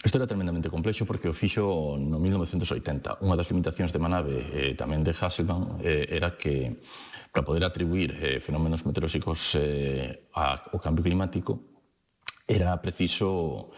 [0.00, 3.20] Isto era tremendamente complexo porque o fixo no 1980.
[3.20, 6.80] Unha das limitacións de Manabe eh, tamén de Hasselman eh, era que
[7.28, 11.84] para poder atribuir eh, fenómenos meteorolóxicos eh, ao cambio climático
[12.48, 13.70] era preciso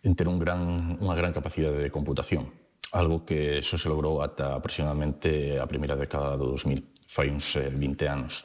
[0.00, 2.65] eh, ter un gran, unha gran capacidade de computación
[2.96, 7.70] algo que só se logrou ata aproximadamente a primeira década do 2000 fai uns eh,
[7.70, 8.44] 20 anos,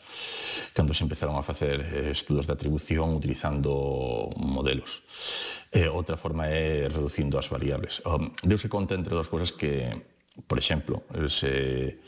[0.73, 5.03] cando se empezaron a facer eh, estudos de atribución utilizando modelos.
[5.71, 8.03] E outra forma é reducindo as variables.
[8.43, 9.87] Deuse conta entre dúas cousas que,
[10.47, 12.03] por exemplo, se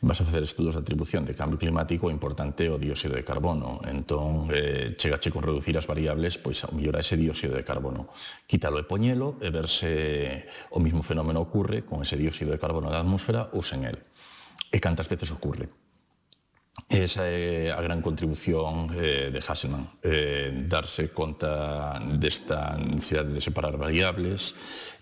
[0.00, 3.80] vas a facer estudos de atribución de cambio climático importante o dióxido de carbono.
[3.82, 8.06] Entón, eh, chegache con reducir as variables, pois ao mellor ese dióxido de carbono.
[8.46, 13.02] Quítalo e poñelo e verse o mismo fenómeno ocurre con ese dióxido de carbono da
[13.02, 13.98] atmosfera ou sen el.
[14.70, 15.87] E cantas veces ocurre.
[16.86, 23.76] Esa é a gran contribución eh, de Hasselmann, eh, darse conta desta necesidade de separar
[23.76, 24.54] variables,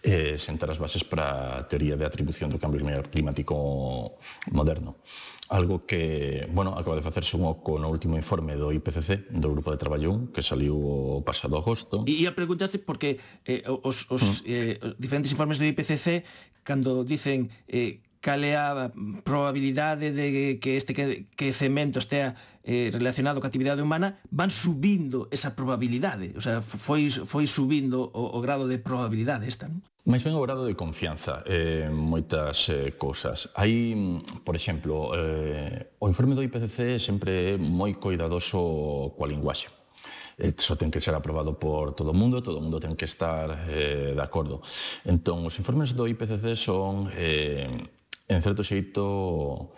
[0.03, 2.81] eh, sentar as bases para a teoría de atribución do cambio
[3.12, 4.18] climático
[4.51, 4.99] moderno.
[5.49, 9.70] Algo que, bueno, acaba de facerse un oco no último informe do IPCC, do Grupo
[9.70, 12.03] de Traballo 1, que saliu o pasado agosto.
[12.03, 14.51] E ia preguntarse porque eh, os, os mm.
[14.51, 16.27] eh, os diferentes informes do IPCC,
[16.66, 18.91] cando dicen eh, cal é a
[19.22, 20.99] probabilidade de que este
[21.39, 22.35] quecemento estea
[22.66, 28.35] eh, relacionado ca actividade humana, van subindo esa probabilidade, o sea, foi, foi subindo o,
[28.35, 29.79] o grado de probabilidade esta, non?
[30.07, 33.51] Mais ben o grado de confianza eh, moitas eh, cousas.
[33.55, 33.95] Hai,
[34.43, 39.70] por exemplo, eh, o informe do IPCC sempre é moi coidadoso coa linguaxe
[40.39, 43.07] eh, Eso ten que ser aprobado por todo o mundo, todo o mundo ten que
[43.07, 44.62] estar eh, de acordo.
[45.07, 47.66] Entón, os informes do IPCC son eh,
[48.29, 49.72] en certo xeito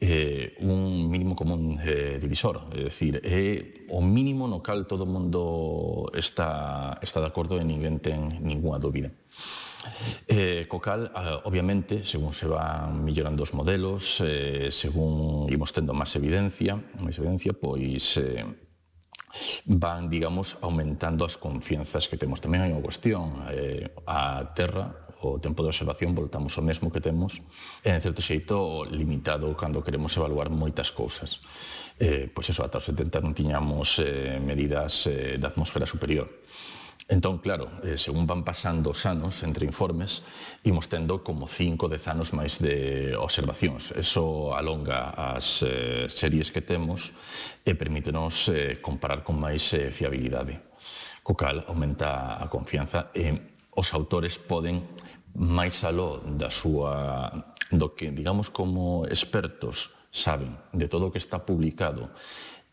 [0.00, 5.10] eh, un mínimo común eh, divisor, é dicir, é o mínimo no cal todo o
[5.10, 9.12] mundo está, está de acordo e ninguén ten ninguna dúbida.
[10.28, 15.92] Eh, co cal, eh, obviamente, según se van millorando os modelos, eh, según imos tendo
[15.92, 18.44] máis evidencia, máis evidencia, pois eh,
[19.68, 22.40] van, digamos, aumentando as confianzas que temos.
[22.40, 27.00] Tamén hai unha cuestión, eh, a Terra o tempo de observación voltamos ao mesmo que
[27.04, 27.44] temos,
[27.84, 31.44] en certo xeito limitado cando queremos evaluar moitas cousas.
[32.00, 36.28] Eh, pois eso, ata os 70 non tiñamos eh, medidas eh, da atmosfera superior.
[37.10, 40.22] Entón, claro, eh, según van pasando os anos entre informes,
[40.62, 43.90] imos tendo como 5 ou 10 anos máis de observacións.
[43.98, 47.12] Eso alonga as eh, series que temos
[47.66, 50.70] e permítenos eh, comparar con máis eh, fiabilidade
[51.20, 53.49] co cal aumenta a confianza e
[53.80, 54.84] os autores poden
[55.32, 57.32] máis aló da súa
[57.72, 62.12] do que digamos como expertos saben de todo o que está publicado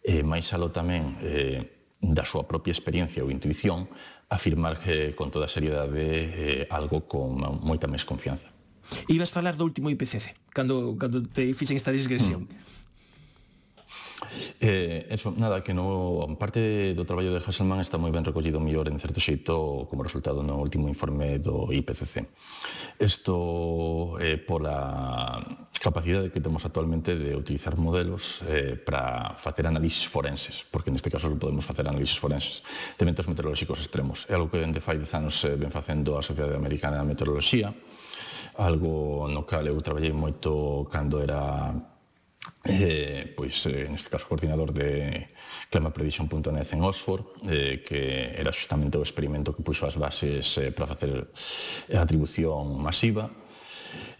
[0.04, 3.88] e máis aló tamén eh, da súa propia experiencia ou intuición
[4.28, 8.52] afirmar que, con toda seriedade eh, algo con moita máis confianza.
[9.08, 12.48] Ibas falar do último IPCC, cando, cando te fixen esta digresión.
[12.48, 12.67] Mm.
[14.60, 18.90] Eh, eso, nada, que no, parte do traballo de Hasselman está moi ben recollido mellor
[18.90, 22.26] en certo xeito como resultado no último informe do IPCC.
[22.98, 25.38] Isto eh, pola
[25.78, 31.30] capacidade que temos actualmente de utilizar modelos eh, para facer análisis forenses, porque neste caso
[31.38, 32.66] podemos facer análisis forenses
[32.98, 34.26] de eventos meteorolóxicos extremos.
[34.26, 37.70] É algo que dende fai 10 anos eh, ven facendo a Sociedade Americana de Meteoroloxía,
[38.58, 41.70] algo no cal eu traballei moito cando era
[42.64, 45.30] eh, pois, eh, neste caso, coordinador de
[45.70, 50.88] climateprediction.net en Oxford, eh, que era justamente o experimento que puxo as bases eh, para
[50.88, 51.32] facer
[51.94, 53.30] a atribución masiva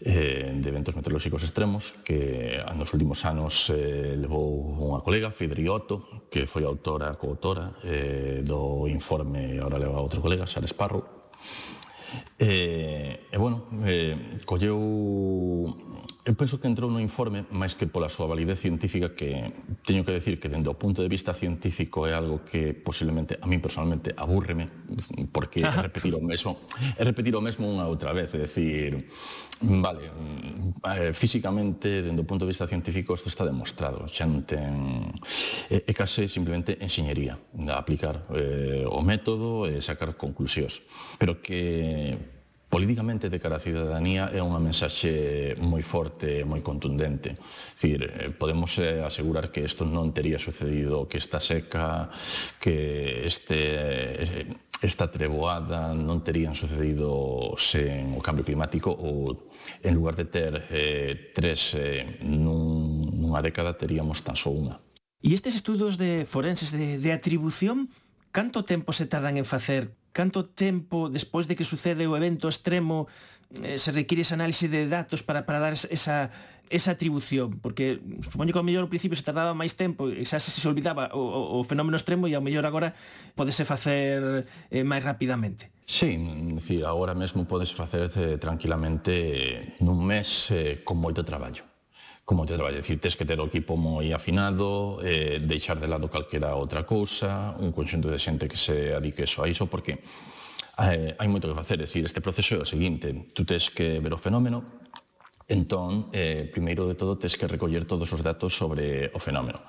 [0.00, 6.46] eh, de eventos meteorolóxicos extremos que nos últimos anos eh, levou unha colega, Fidriotto, que
[6.46, 11.18] foi autora, coautora eh, do informe, ahora leva outro colega, Sara Esparro,
[12.38, 14.16] E, eh, e eh, bueno, eh,
[14.46, 14.80] colleu
[16.28, 19.48] Eu penso que entrou no informe máis que pola súa validez científica que
[19.80, 23.48] teño que decir que dende o punto de vista científico é algo que posiblemente a
[23.48, 24.68] min personalmente abúrreme
[25.32, 29.08] porque é repetir o mesmo é repetir o mesmo unha outra vez é decir,
[29.64, 30.12] vale
[30.84, 34.04] eh, físicamente dende o punto de vista científico isto está demostrado.
[34.04, 35.08] Xa non ten
[35.72, 37.40] é, é case simplemente enxeñería
[37.72, 40.84] aplicar eh, o método e sacar conclusións
[41.16, 42.36] pero que
[42.68, 47.40] Políticamente de cara á cidadanía é unha mensaxe moi forte e moi contundente.
[47.72, 52.12] Dicir, eh, podemos eh, asegurar que isto non tería sucedido, que esta seca,
[52.60, 59.50] que este eh, esta treboada non terían sucedido sen o cambio climático ou
[59.82, 64.78] en lugar de ter eh, tres eh, nun, nunha década teríamos tan só unha.
[65.18, 67.90] E estes estudos de forenses de, de atribución
[68.32, 69.96] Canto tempo se tardan en facer?
[70.12, 73.06] Canto tempo despois de que sucede o evento extremo
[73.62, 76.32] eh, se require ese análise de datos para, para dar esa,
[76.68, 77.60] esa atribución?
[77.62, 80.66] Porque supoño que ao mellor ao principio se tardaba máis tempo e xa se, se
[80.66, 82.92] olvidaba o, o, o fenómeno extremo e ao mellor agora
[83.38, 85.70] podese facer eh, máis rapidamente.
[85.88, 86.18] Sí,
[86.52, 91.67] dicir, agora mesmo podese facer eh, tranquilamente nun mes eh, con moito traballo
[92.28, 96.12] como te vai decir, tes que ter o equipo moi afinado, eh, deixar de lado
[96.12, 100.04] calquera outra cousa, un conxunto de xente que se adique só a iso, porque
[100.76, 104.12] eh, hai moito que facer, decir, este proceso é o seguinte, tú tes que ver
[104.12, 104.84] o fenómeno,
[105.48, 109.64] entón, eh, primeiro de todo, tes que recoller todos os datos sobre o fenómeno.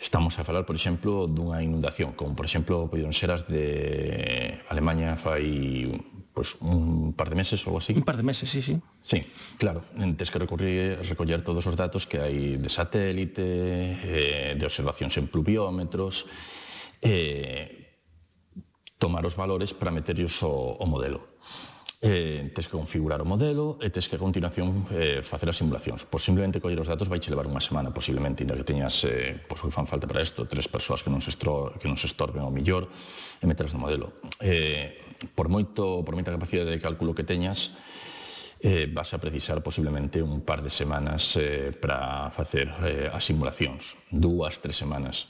[0.00, 5.20] Estamos a falar, por exemplo, dunha inundación, como por exemplo poderon ser as de Alemanha
[5.20, 5.92] fai
[6.32, 7.92] pois, un par de meses ou así.
[7.92, 8.80] Un par de meses, sí, sí.
[9.04, 9.20] Sí,
[9.60, 9.84] claro.
[9.92, 15.28] Tens que recorrer, recoller todos os datos que hai de satélite, eh, de observacións en
[15.28, 16.24] pluviómetros,
[17.04, 18.00] eh,
[18.96, 21.36] tomar os valores para meterlos o, o modelo
[22.00, 26.08] eh, tes que configurar o modelo e tes que a continuación eh, facer as simulacións.
[26.08, 29.36] Pois simplemente coller os datos vai che levar unha semana, posiblemente, inda que teñas, eh,
[29.36, 32.08] pois que fan falta para isto, tres persoas que non se, estro, que non se
[32.08, 34.16] estorben ao millor e meteras no modelo.
[34.40, 37.76] Eh, por moito, por moita capacidade de cálculo que teñas,
[38.64, 44.00] eh, vas a precisar posiblemente un par de semanas eh, para facer eh, as simulacións,
[44.08, 45.28] dúas, tres semanas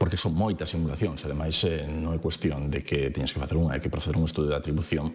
[0.00, 3.76] porque son moitas simulacións, ademais eh, non é cuestión de que teñas que facer unha,
[3.76, 5.12] é que para facer un estudo de atribución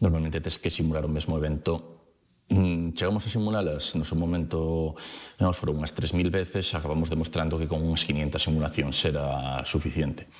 [0.00, 2.00] normalmente tes que simular o mesmo evento
[2.48, 4.94] mm, chegamos a simulálas no seu momento
[5.38, 10.30] nos foron unhas 3.000 veces acabamos demostrando que con unhas 500 simulacións era suficiente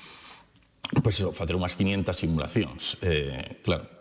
[1.03, 3.99] pois eso, facer unhas 500 simulacións eh, claro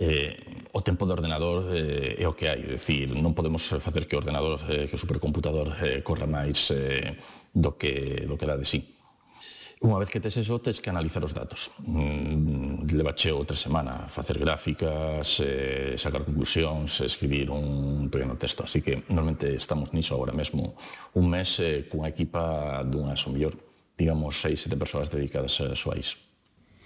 [0.00, 4.08] eh, o tempo do ordenador eh, é o que hai, é dicir, non podemos facer
[4.08, 7.20] que o ordenador, eh, que o supercomputador eh, corra máis eh,
[7.52, 8.80] do que do que dá de sí.
[9.80, 11.72] Unha vez que tes eso, tes que analizar os datos.
[11.80, 18.68] Mm, levache outra semana facer gráficas, eh, sacar conclusións, escribir un pequeno texto.
[18.68, 20.76] Así que normalmente estamos niso agora mesmo.
[21.16, 23.56] Un mes eh, cunha equipa dunhas, o mellor,
[23.96, 26.20] digamos, seis, sete persoas dedicadas a só a iso.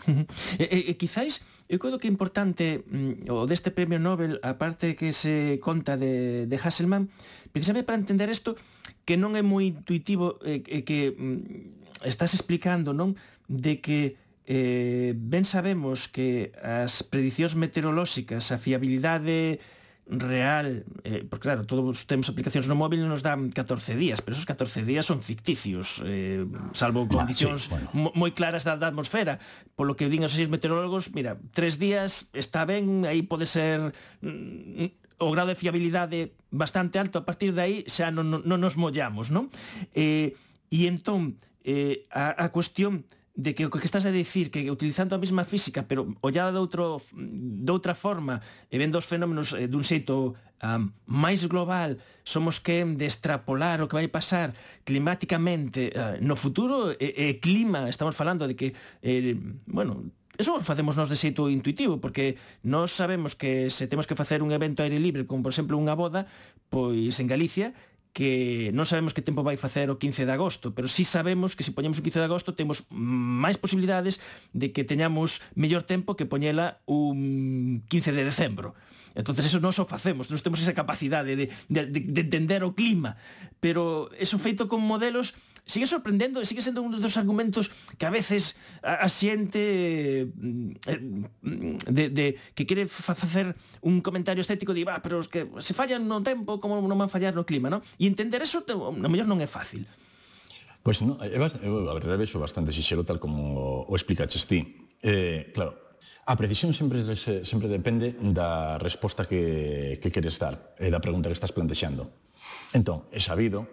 [0.62, 4.54] e, e, e quizáis eu creo que é importante mm, o deste premio Nobel, a
[4.54, 7.08] parte que se conta de, de Hasselman,
[7.50, 8.54] precisamente para entender isto,
[9.02, 13.16] que non é moi intuitivo eh, que mm, estás explicando, non,
[13.48, 19.58] de que eh, ben sabemos que as predicións meteorolóxicas, a fiabilidade
[20.06, 24.44] real, eh, porque claro, todos temos aplicacións no móvil nos dan 14 días, pero esos
[24.44, 26.44] 14 días son ficticios, eh,
[26.76, 28.12] salvo condicións ah, sí, bueno.
[28.12, 29.40] moi claras da, da atmosfera.
[29.72, 35.24] Polo que din os seis meteorólogos, mira, tres días está ben, aí pode ser mm,
[35.24, 39.32] o grado de fiabilidade bastante alto, a partir de aí xa non, non nos mollamos,
[39.32, 39.48] non?
[39.96, 40.36] Eh,
[40.68, 43.04] e entón, eh, a, a cuestión
[43.34, 46.60] de que o que estás a dicir que utilizando a mesma física pero ollada de
[46.62, 48.38] outro de outra forma
[48.70, 53.90] e vendo os fenómenos eh, dun xeito um, máis global somos que de extrapolar o
[53.90, 54.54] que vai pasar
[54.86, 58.70] climáticamente uh, no futuro e, e clima estamos falando de que
[59.02, 59.34] eh,
[59.66, 62.34] bueno Eso facemos nos de xeito intuitivo, porque
[62.66, 65.94] nós sabemos que se temos que facer un evento aire libre, como por exemplo unha
[65.94, 66.26] boda,
[66.74, 67.70] pois en Galicia,
[68.14, 71.66] que non sabemos que tempo vai facer o 15 de agosto, pero sí sabemos que
[71.66, 74.22] se poñemos o 15 de agosto temos máis posibilidades
[74.54, 78.78] de que teñamos mellor tempo que poñela un 15 de decembro
[79.14, 82.74] entonces eso non só facemos, nos temos esa capacidade de, de, de, de entender o
[82.74, 83.14] clima,
[83.62, 88.12] pero eso feito con modelos sigue sorprendendo e sigue sendo un dos argumentos que a
[88.12, 91.00] veces a, a xente mm, eh,
[91.88, 95.72] de, de, que quere facer un comentario estético de, va, ah, pero os que se
[95.72, 97.80] fallan no tempo, como non van fallar no clima, non?
[97.96, 99.88] E entender eso, na mellor non é fácil.
[100.84, 104.84] Pois non, é eu, a verdade, vexo bastante xixero tal como o explicaches ti.
[105.00, 105.83] Eh, claro,
[106.24, 111.36] A precisión sempre sempre depende da resposta que, que queres dar e da pregunta que
[111.36, 112.08] estás plantexando.
[112.72, 113.68] Entón, é sabido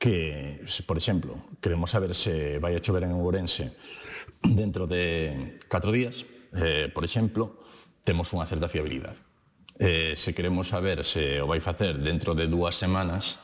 [0.00, 3.76] que, por exemplo, queremos saber se vai a chover en Ourense
[4.42, 6.26] dentro de 4 días,
[6.58, 7.62] eh, por exemplo,
[8.02, 9.20] temos unha certa fiabilidade.
[9.78, 13.38] Eh, se queremos saber se o vai facer dentro de dúas semanas,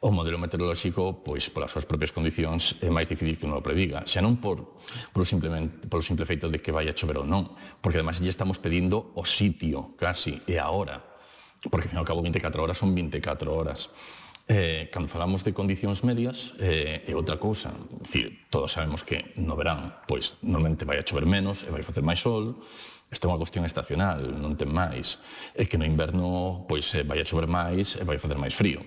[0.00, 4.00] o modelo meteorolóxico, pois polas súas propias condicións é máis difícil que non o prediga,
[4.08, 4.80] xa non por
[5.12, 7.52] por simplemente polo simple feito de que vai a chover ou non,
[7.84, 11.04] porque además lle estamos pedindo o sitio, casi, e a hora.
[11.68, 13.92] Porque ao fin cabo 24 horas son 24 horas.
[14.48, 17.76] Eh, cando falamos de condicións medias, eh, é outra cousa.
[18.00, 22.00] Dicir, todos sabemos que no verán, pois, normalmente vai a chover menos e vai facer
[22.00, 22.56] máis sol.
[23.12, 25.20] Isto é unha cuestión estacional, non ten máis.
[25.52, 28.80] E que no inverno, pois, eh, vai a chover máis e vai facer máis frío.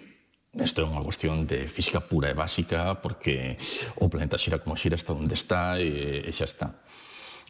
[0.54, 3.58] Isto é unha cuestión de física pura e básica porque
[3.98, 6.68] o planeta xira como xira está onde está e, e xa está.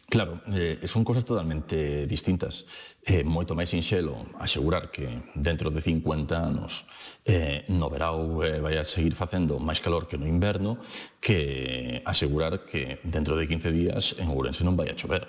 [0.08, 2.64] Claro, eh, son cosas totalmente distintas.
[3.04, 5.04] É eh, moito máis sinxelo asegurar que
[5.36, 6.88] dentro de 50 anos
[7.28, 10.80] eh, no verao eh, vai a seguir facendo máis calor que no inverno
[11.20, 15.28] que asegurar que dentro de 15 días en Ourense non vai a chover.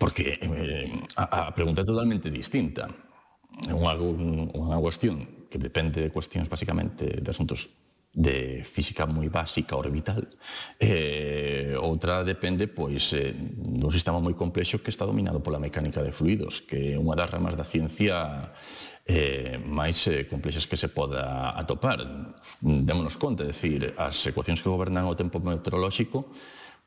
[0.00, 0.88] Porque eh,
[1.20, 2.88] a, a pregunta é totalmente distinta
[3.62, 7.70] é unha, unha cuestión que depende de cuestións basicamente de asuntos
[8.14, 10.22] de física moi básica orbital.
[10.78, 16.14] Eh, outra depende pois eh, dun sistema moi complexo que está dominado pola mecánica de
[16.14, 18.54] fluidos, que é unha das ramas da ciencia
[19.02, 22.06] eh, máis eh, complexas que se poda atopar.
[22.62, 26.30] Démonos conta, é dicir, as ecuacións que gobernan o tempo meteorolóxico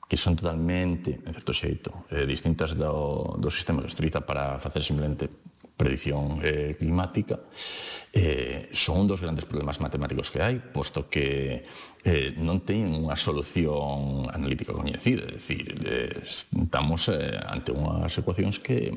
[0.08, 4.56] que son totalmente, en certo xeito, eh, distintas do, do sistema que se utiliza para
[4.56, 5.28] facer simplemente
[5.78, 7.40] predición eh, climática
[8.12, 11.62] eh, son dos grandes problemas matemáticos que hai posto que
[12.02, 18.58] eh, non teñen unha solución analítica coñecida é dicir, eh, estamos eh, ante unhas ecuacións
[18.58, 18.90] que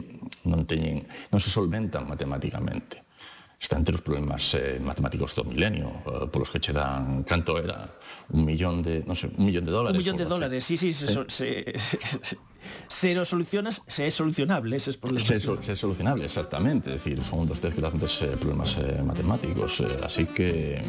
[0.48, 3.04] non teñen non se solventan matemáticamente
[3.60, 7.92] está entre os problemas eh, matemáticos do milenio, eh, polos que che dan canto era,
[8.32, 10.00] un millón de, non sei, un millón de dólares.
[10.00, 11.28] Un millón de dólares, sí, sí, se, eh?
[11.28, 12.34] se, se, se,
[12.88, 15.28] se lo solucionas, se é solucionable eses problemas.
[15.28, 16.90] Se, sol- se é solucionable, exactamente.
[16.90, 19.80] É dicir, son dos tres grandes eh, problemas eh, matemáticos.
[19.80, 20.82] Eh, así que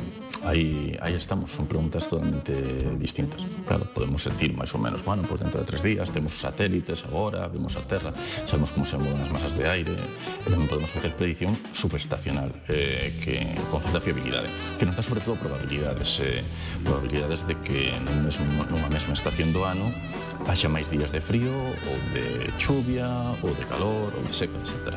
[0.43, 2.53] aí, aí estamos, son preguntas totalmente
[2.97, 3.41] distintas.
[3.67, 7.47] Claro, podemos decir máis ou menos, bueno, pues dentro de tres días temos satélites agora,
[7.47, 8.11] vemos a Terra,
[8.47, 13.13] sabemos como se moven as masas de aire, e tamén podemos facer predicción superestacional, eh,
[13.21, 14.49] que con certa fiabilidade,
[14.79, 16.41] que nos dá sobre todo probabilidades, eh,
[16.83, 19.85] probabilidades de que nun mesmo, nunha mesma estación do ano
[20.47, 23.07] haxa máis días de frío, ou de chuvia,
[23.41, 24.93] ou de calor, ou de seca, etc.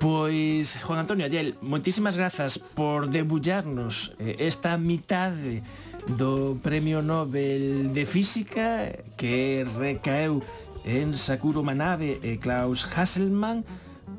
[0.00, 5.64] Pois, Juan Antonio Ayel, moitísimas grazas por debullarnos eh, esta mitade
[6.06, 10.44] do Premio Nobel de Física que recaeu
[10.84, 13.64] en Sakuro Manabe e Klaus Hasselmann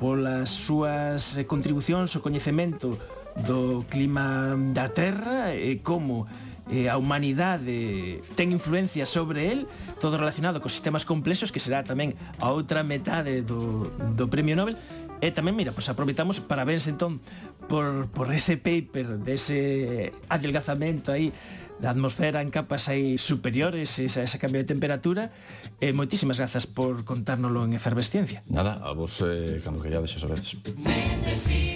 [0.02, 2.98] polas súas contribucións ao coñecemento
[3.36, 6.28] do clima da Terra e como
[6.72, 9.60] eh, a humanidade ten influencia sobre el,
[10.00, 14.80] todo relacionado cos sistemas complexos, que será tamén a outra metade do, do Premio Nobel,
[15.20, 17.20] e tamén, mira, pois aproveitamos parabéns entón
[17.68, 21.32] por, por ese paper dese de adelgazamento aí
[21.80, 25.36] da atmosfera en capas aí superiores, esa, ese cambio de temperatura
[25.84, 28.48] e moitísimas grazas por contárnoslo en Efervesciencia.
[28.48, 30.56] Nada, a vos eh, cando que ya deixes sabedes.
[30.80, 31.75] Necesito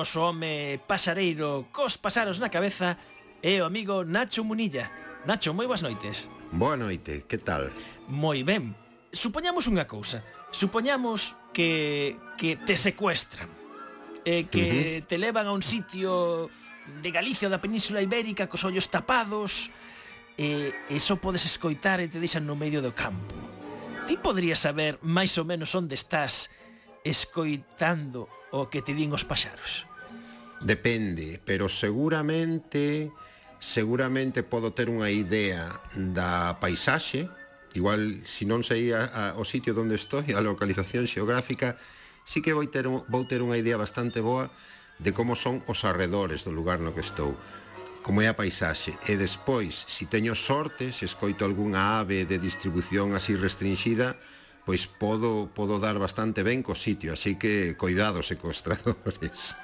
[0.00, 2.96] noso home pasareiro cos pasaros na cabeza
[3.44, 4.88] é o amigo Nacho Munilla.
[5.28, 6.24] Nacho, moi boas noites.
[6.48, 7.68] Boa noite, que tal?
[8.08, 8.72] Moi ben.
[9.12, 10.24] Supoñamos unha cousa.
[10.56, 13.52] Supoñamos que que te secuestran.
[14.24, 15.00] E que uh -huh.
[15.04, 16.48] te levan a un sitio
[17.04, 19.68] de Galicia ou da Península Ibérica cos ollos tapados
[20.40, 23.36] e, e só podes escoitar e te deixan no medio do campo.
[24.08, 26.48] Ti poderías saber máis ou menos onde estás
[27.04, 29.89] escoitando o que te din os paxaros?
[30.60, 33.10] Depende, pero seguramente
[33.60, 37.28] seguramente podo ter unha idea da paisaxe,
[37.76, 41.76] igual se non sei a, a, o sitio onde estou e a localización xeográfica,
[42.24, 44.48] sí que vou ter, vou ter unha idea bastante boa
[44.96, 47.36] de como son os arredores do lugar no que estou
[48.00, 48.96] como é a paisaxe.
[49.04, 54.16] E despois, se teño sorte, se escoito algunha ave de distribución así restringida,
[54.64, 58.62] pois podo, podo dar bastante ben co sitio, así que coidados e cos.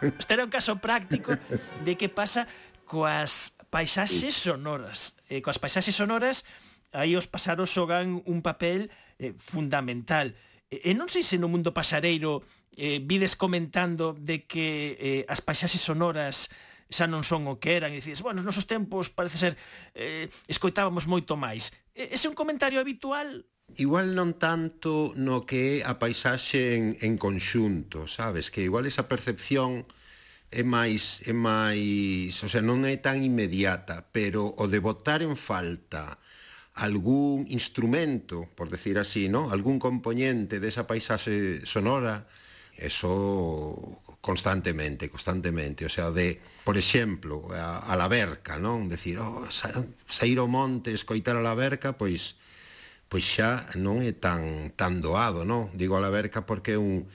[0.02, 1.36] Este era un caso práctico
[1.84, 2.48] de que pasa
[2.88, 5.20] coas paisaxes sonoras.
[5.28, 6.48] Eh, coas paisaxes sonoras,
[6.92, 8.88] aí os pasaros xogan un papel
[9.18, 10.32] eh, fundamental.
[10.70, 12.42] E, e non sei se no mundo pasareiro
[12.76, 16.48] eh, vides comentando de que eh, as paisaxes sonoras
[16.86, 19.54] xa non son o que eran e dices, bueno, nos nosos tempos parece ser
[19.98, 21.74] eh, escoitábamos moito máis.
[21.94, 23.42] E, ese é un comentario habitual
[23.74, 28.54] igual non tanto no que é a paisaxe en, en conxunto, sabes?
[28.54, 29.84] Que igual esa percepción
[30.54, 35.36] é máis, é máis, o sea, non é tan inmediata, pero o de botar en
[35.36, 36.16] falta
[36.76, 39.50] algún instrumento, por decir así, ¿no?
[39.50, 41.36] algún componente desa de paisaxe
[41.66, 42.28] sonora,
[42.76, 48.88] eso constantemente, constantemente, o sea, de, por exemplo, a, a la verca, non?
[48.88, 49.72] Decir, oh, sa,
[50.04, 52.36] sair ao monte, escoitar a la verca, pois
[53.08, 55.70] pois xa non é tan tan doado, non?
[55.74, 57.06] Digo a la verca porque é un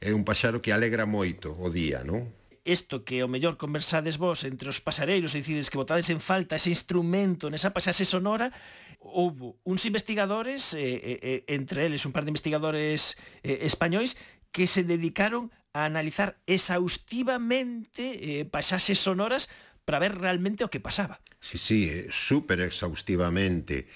[0.00, 2.30] é un paxaro que alegra moito o día, non?
[2.64, 6.56] Isto que o mellor conversades vos entre os pasareiros e decides que botades en falta
[6.56, 8.52] ese instrumento nesa pasaxe sonora,
[9.00, 14.14] houve uns investigadores, eh, eh, entre eles un par de investigadores eh, españois,
[14.52, 19.48] que se dedicaron a analizar exhaustivamente eh, pasaxes sonoras
[19.84, 21.18] para ver realmente o que pasaba.
[21.40, 23.88] Sí, sí, eh, super exhaustivamente.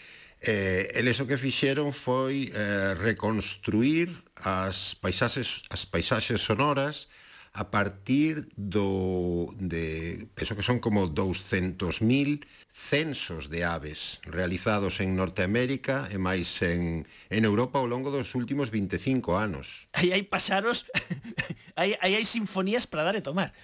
[0.47, 7.09] Eh, eles o que fixeron foi eh, reconstruir as paisaxes, as paisaxes sonoras
[7.55, 12.43] a partir do de penso que son como 200.000
[12.75, 18.75] censos de aves realizados en Norteamérica e máis en, en Europa ao longo dos últimos
[18.75, 19.87] 25 anos.
[19.95, 20.91] Aí hai pasaros,
[21.79, 23.55] aí, aí hai sinfonías para dar e tomar.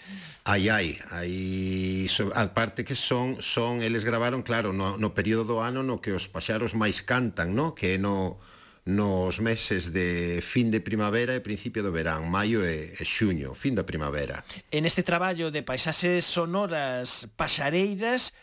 [0.46, 5.58] Aí hai, aí so, aparte que son son eles gravaron, claro, no, no período do
[5.58, 7.74] ano no que os paxaros máis cantan, no?
[7.74, 8.38] Que no
[8.90, 13.78] nos meses de fin de primavera e principio do verán, maio e, e xuño, fin
[13.78, 14.42] da primavera.
[14.74, 18.34] En este traballo de paisaxes sonoras paxareiras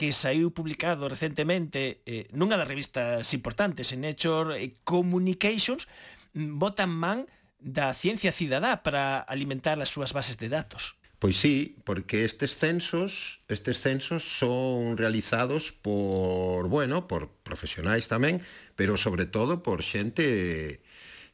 [0.00, 5.84] que saiu publicado recentemente eh, nunha das revistas importantes en Nature Communications,
[6.32, 7.28] botan man
[7.60, 10.99] da ciencia cidadá para alimentar as súas bases de datos.
[11.20, 18.40] Pois sí, porque estes censos, estes censos son realizados por, bueno, por profesionais tamén,
[18.72, 20.80] pero sobre todo por xente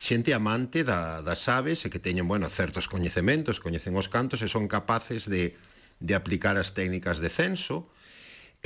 [0.02, 4.50] xente amante da, das aves e que teñen, bueno, certos coñecementos, coñecen os cantos e
[4.50, 5.54] son capaces de,
[6.02, 7.86] de aplicar as técnicas de censo.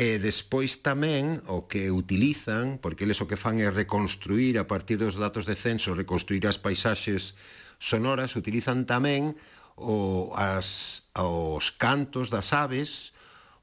[0.00, 4.96] E despois tamén o que utilizan, porque eles o que fan é reconstruir a partir
[4.96, 7.36] dos datos de censo, reconstruir as paisaxes
[7.76, 9.36] sonoras, utilizan tamén
[9.80, 13.12] o, as, os cantos das aves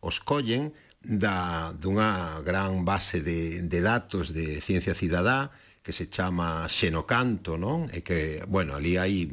[0.02, 5.50] os collen da, dunha gran base de, de datos de ciencia cidadá
[5.82, 7.88] que se chama Xenocanto, non?
[7.96, 9.24] E que, bueno, ali hai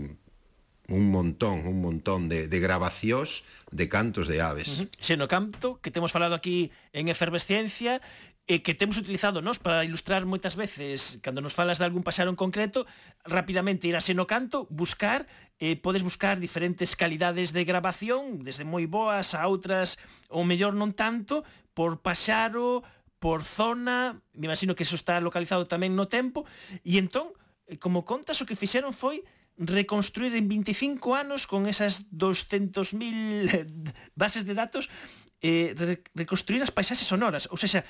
[0.88, 4.68] un montón, un montón de, de grabacións de cantos de aves.
[4.68, 4.88] Uh -huh.
[5.00, 7.98] Xenocanto, que temos falado aquí en Efervesciencia
[8.44, 12.28] e que temos utilizado nós para ilustrar moitas veces cando nos falas de algún pasaro
[12.28, 12.84] en concreto
[13.24, 15.24] rapidamente irase no canto buscar
[15.56, 19.96] eh, podes buscar diferentes calidades de grabación desde moi boas a outras
[20.28, 21.40] ou mellor non tanto
[21.72, 22.84] por pasaro
[23.16, 26.44] por zona me imagino que eso está localizado tamén no tempo
[26.84, 27.32] e entón
[27.64, 29.24] eh, como contas o que fixeron foi
[29.56, 32.92] reconstruir en 25 anos con esas 200.000
[34.20, 34.92] bases de datos
[35.44, 35.76] eh,
[36.16, 37.84] reconstruir as paisaxes sonoras, ou seja,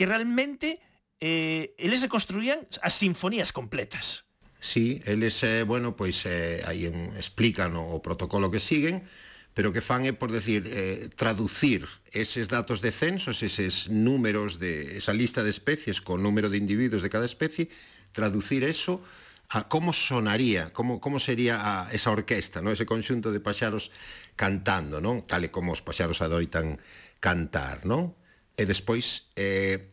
[0.00, 0.80] que realmente
[1.20, 4.24] eh, eles reconstruían as sinfonías completas.
[4.64, 9.04] Sí, eles, eh, bueno, pois eh, aí en, explican o, o protocolo que siguen,
[9.52, 11.84] pero que fan é, por decir, eh, traducir
[12.16, 17.04] eses datos de censos, eses números de esa lista de especies con número de individuos
[17.04, 17.68] de cada especie,
[18.16, 19.04] traducir eso
[19.52, 22.72] a como sonaría, como, como sería a, esa orquesta, ¿no?
[22.72, 23.92] ese conxunto de paxaros
[24.32, 25.28] cantando, non?
[25.28, 26.80] tal e como os paxaros adoitan
[27.20, 27.84] cantar.
[27.84, 28.16] Non?
[28.56, 29.89] E despois eh,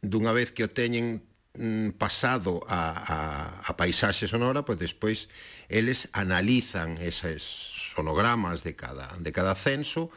[0.00, 1.24] dunha vez que o teñen
[1.56, 3.18] mm, pasado a, a,
[3.64, 5.28] a paisaxe sonora, pois despois
[5.68, 7.44] eles analizan eses
[7.94, 10.10] sonogramas de cada, de cada censo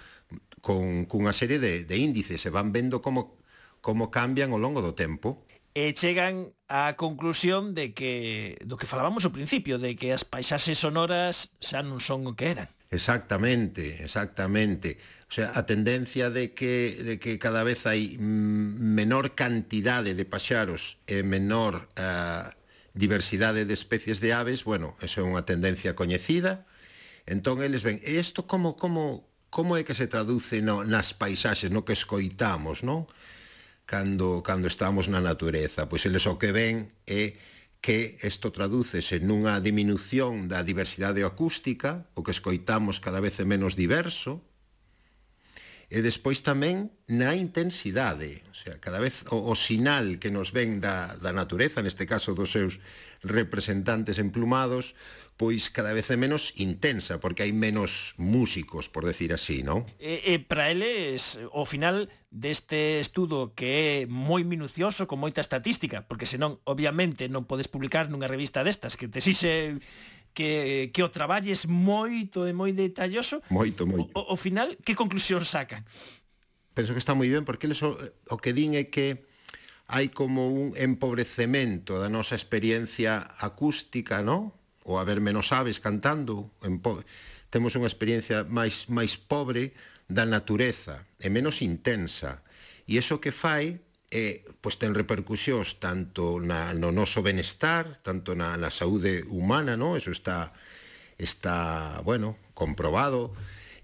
[0.64, 3.36] con, cunha serie de, de índices e van vendo como,
[3.84, 5.44] como cambian ao longo do tempo.
[5.76, 10.80] E chegan á conclusión de que do que falábamos ao principio, de que as paisaxes
[10.80, 12.70] sonoras xa non son o que eran.
[12.94, 14.98] Exactamente, exactamente.
[15.28, 21.02] O sea, a tendencia de que, de que cada vez hai menor cantidade de paxaros
[21.10, 22.54] e menor uh,
[22.94, 26.70] diversidade de especies de aves, bueno, eso é unha tendencia coñecida.
[27.26, 31.74] Entón, eles ven, e isto como, como, como é que se traduce no, nas paisaxes,
[31.74, 33.10] no que escoitamos, non?
[33.90, 35.90] Cando, cando estamos na natureza.
[35.90, 37.34] Pois eles o que ven é
[37.84, 43.76] que isto tradúcese nunha diminución da diversidade acústica, o que escoitamos cada vez é menos
[43.76, 44.40] diverso,
[45.92, 50.80] e despois tamén na intensidade, o sea, cada vez o, o sinal que nos ven
[50.80, 52.80] da, da natureza, neste caso dos seus
[53.20, 54.96] representantes emplumados,
[55.44, 59.84] pois cada vez é menos intensa, porque hai menos músicos, por decir así, non?
[60.00, 66.08] E, e para eles, o final deste estudo que é moi minucioso, con moita estatística,
[66.08, 69.84] porque senón, obviamente, non podes publicar nunha revista destas, que te xixe
[70.32, 73.44] que, que o traballes moito e moi detalloso.
[73.52, 74.16] Moito, moito.
[74.16, 75.84] O, o final, que conclusión sacan?
[76.72, 78.00] Penso que está moi ben, porque eles o,
[78.32, 79.28] o que din é que
[79.92, 84.56] hai como un empobrecemento da nosa experiencia acústica, non?
[84.84, 87.02] ou haber menos aves cantando en po
[87.50, 89.76] temos unha experiencia máis máis pobre
[90.08, 92.44] da natureza e menos intensa
[92.88, 93.80] e iso que fai
[94.14, 99.98] eh, pois ten repercusións tanto na, no noso benestar, tanto na, na saúde humana, no?
[99.98, 100.54] eso está,
[101.18, 103.34] está bueno, comprobado,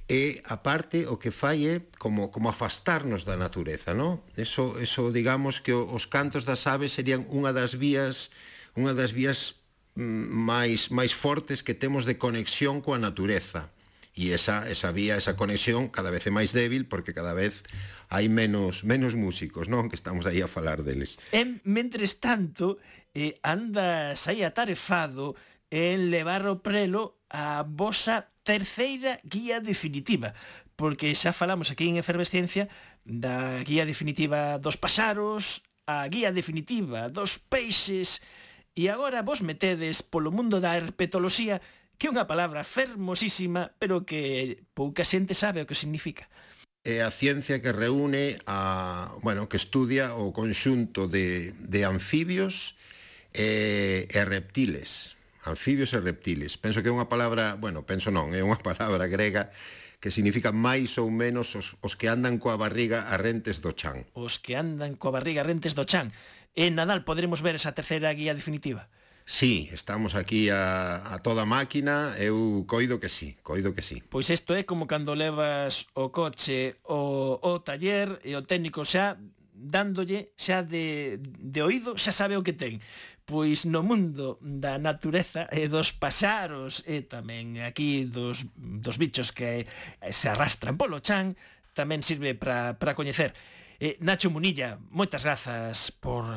[0.05, 4.25] e aparte o que fai é como, como afastarnos da natureza, no?
[4.33, 8.33] Eso, eso digamos que os cantos das aves serían unha das vías
[8.73, 9.58] unha das vías
[9.99, 13.67] Mm, máis, máis fortes que temos de conexión coa natureza
[14.15, 17.67] e esa, esa vía, esa conexión cada vez é máis débil porque cada vez
[18.07, 19.91] hai menos menos músicos, non?
[19.91, 21.19] Que estamos aí a falar deles.
[21.35, 22.79] En, mentres tanto,
[23.11, 25.35] eh, anda aí atarefado
[25.67, 30.31] en levar o prelo a vosa terceira guía definitiva
[30.79, 32.71] porque xa falamos aquí en Efervesciencia
[33.03, 38.23] da guía definitiva dos paxaros, a guía definitiva dos peixes,
[38.79, 41.59] E agora vos metedes polo mundo da herpetoloxía,
[41.99, 46.31] que é unha palabra fermosísima, pero que pouca xente sabe o que significa.
[46.87, 52.79] É a ciencia que reúne a, bueno, que estudia o conxunto de, de anfibios
[53.35, 55.19] e, e reptiles.
[55.43, 56.55] Anfibios e reptiles.
[56.55, 59.51] Penso que é unha palabra, bueno, penso non, é unha palabra grega
[59.99, 64.07] que significa máis ou menos os, os que andan coa barriga a rentes do chan.
[64.15, 66.15] Os que andan coa barriga a rentes do chan
[66.55, 68.89] en Nadal poderemos ver esa terceira guía definitiva?
[69.29, 74.01] Sí, estamos aquí a, a toda máquina, eu coido que sí, coido que sí.
[74.09, 79.21] Pois isto é como cando levas o coche o, o taller e o técnico xa
[79.53, 82.81] dándolle xa de, de oído, xa sabe o que ten.
[83.29, 89.69] Pois no mundo da natureza e dos paxaros e tamén aquí dos, dos bichos que
[90.09, 91.37] se arrastran polo chan,
[91.77, 93.37] tamén sirve para coñecer.
[93.79, 96.27] Eh, Nacho Munilla, moitas grazas por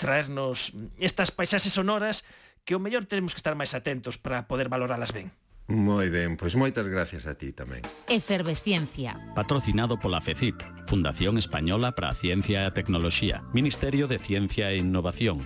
[0.00, 2.24] traernos estas paisaxes sonoras
[2.64, 5.28] que o mellor temos que estar máis atentos para poder valoralas ben.
[5.68, 7.82] Moi ben, pois moitas gracias a ti tamén.
[8.06, 9.18] Efervesciencia.
[9.34, 14.78] Patrocinado pola FECIT, Fundación Española para a Ciencia e a Tecnoloxía, Ministerio de Ciencia e
[14.78, 15.42] Innovación,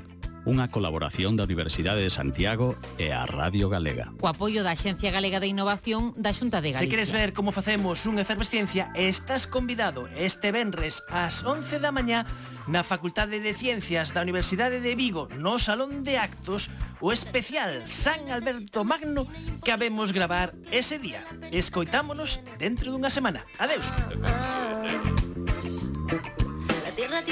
[0.49, 4.13] unha colaboración da Universidade de Santiago e a Radio Galega.
[4.17, 6.87] Co apoio da Xencia Galega de Innovación da Xunta de Galicia.
[6.87, 12.25] Se queres ver como facemos unha efervesciencia, estás convidado este venres ás 11 da mañá
[12.71, 16.71] na Facultade de Ciencias da Universidade de Vigo, no Salón de Actos,
[17.01, 19.27] o especial San Alberto Magno
[19.65, 21.25] que habemos gravar ese día.
[21.53, 23.45] Escoitámonos dentro dunha semana.
[23.59, 23.93] Adeus.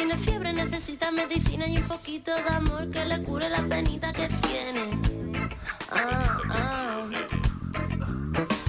[0.08, 4.26] Tiene fiebre, necesita medicina y un poquito de amor que le cure la penita que
[4.26, 4.80] tiene.
[5.92, 7.04] Ah, ah.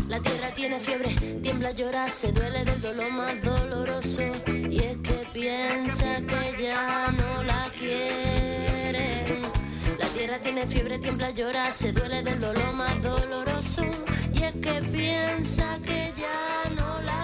[0.10, 4.22] La tierra tiene fiebre, tiembla, llora, se duele del dolor más doloroso.
[4.70, 9.42] Y es que piensa que ya no la quieren.
[9.98, 13.86] La tierra tiene fiebre, tiembla, llora, se duele del dolor más doloroso.
[14.34, 17.24] Y es que piensa que ya no la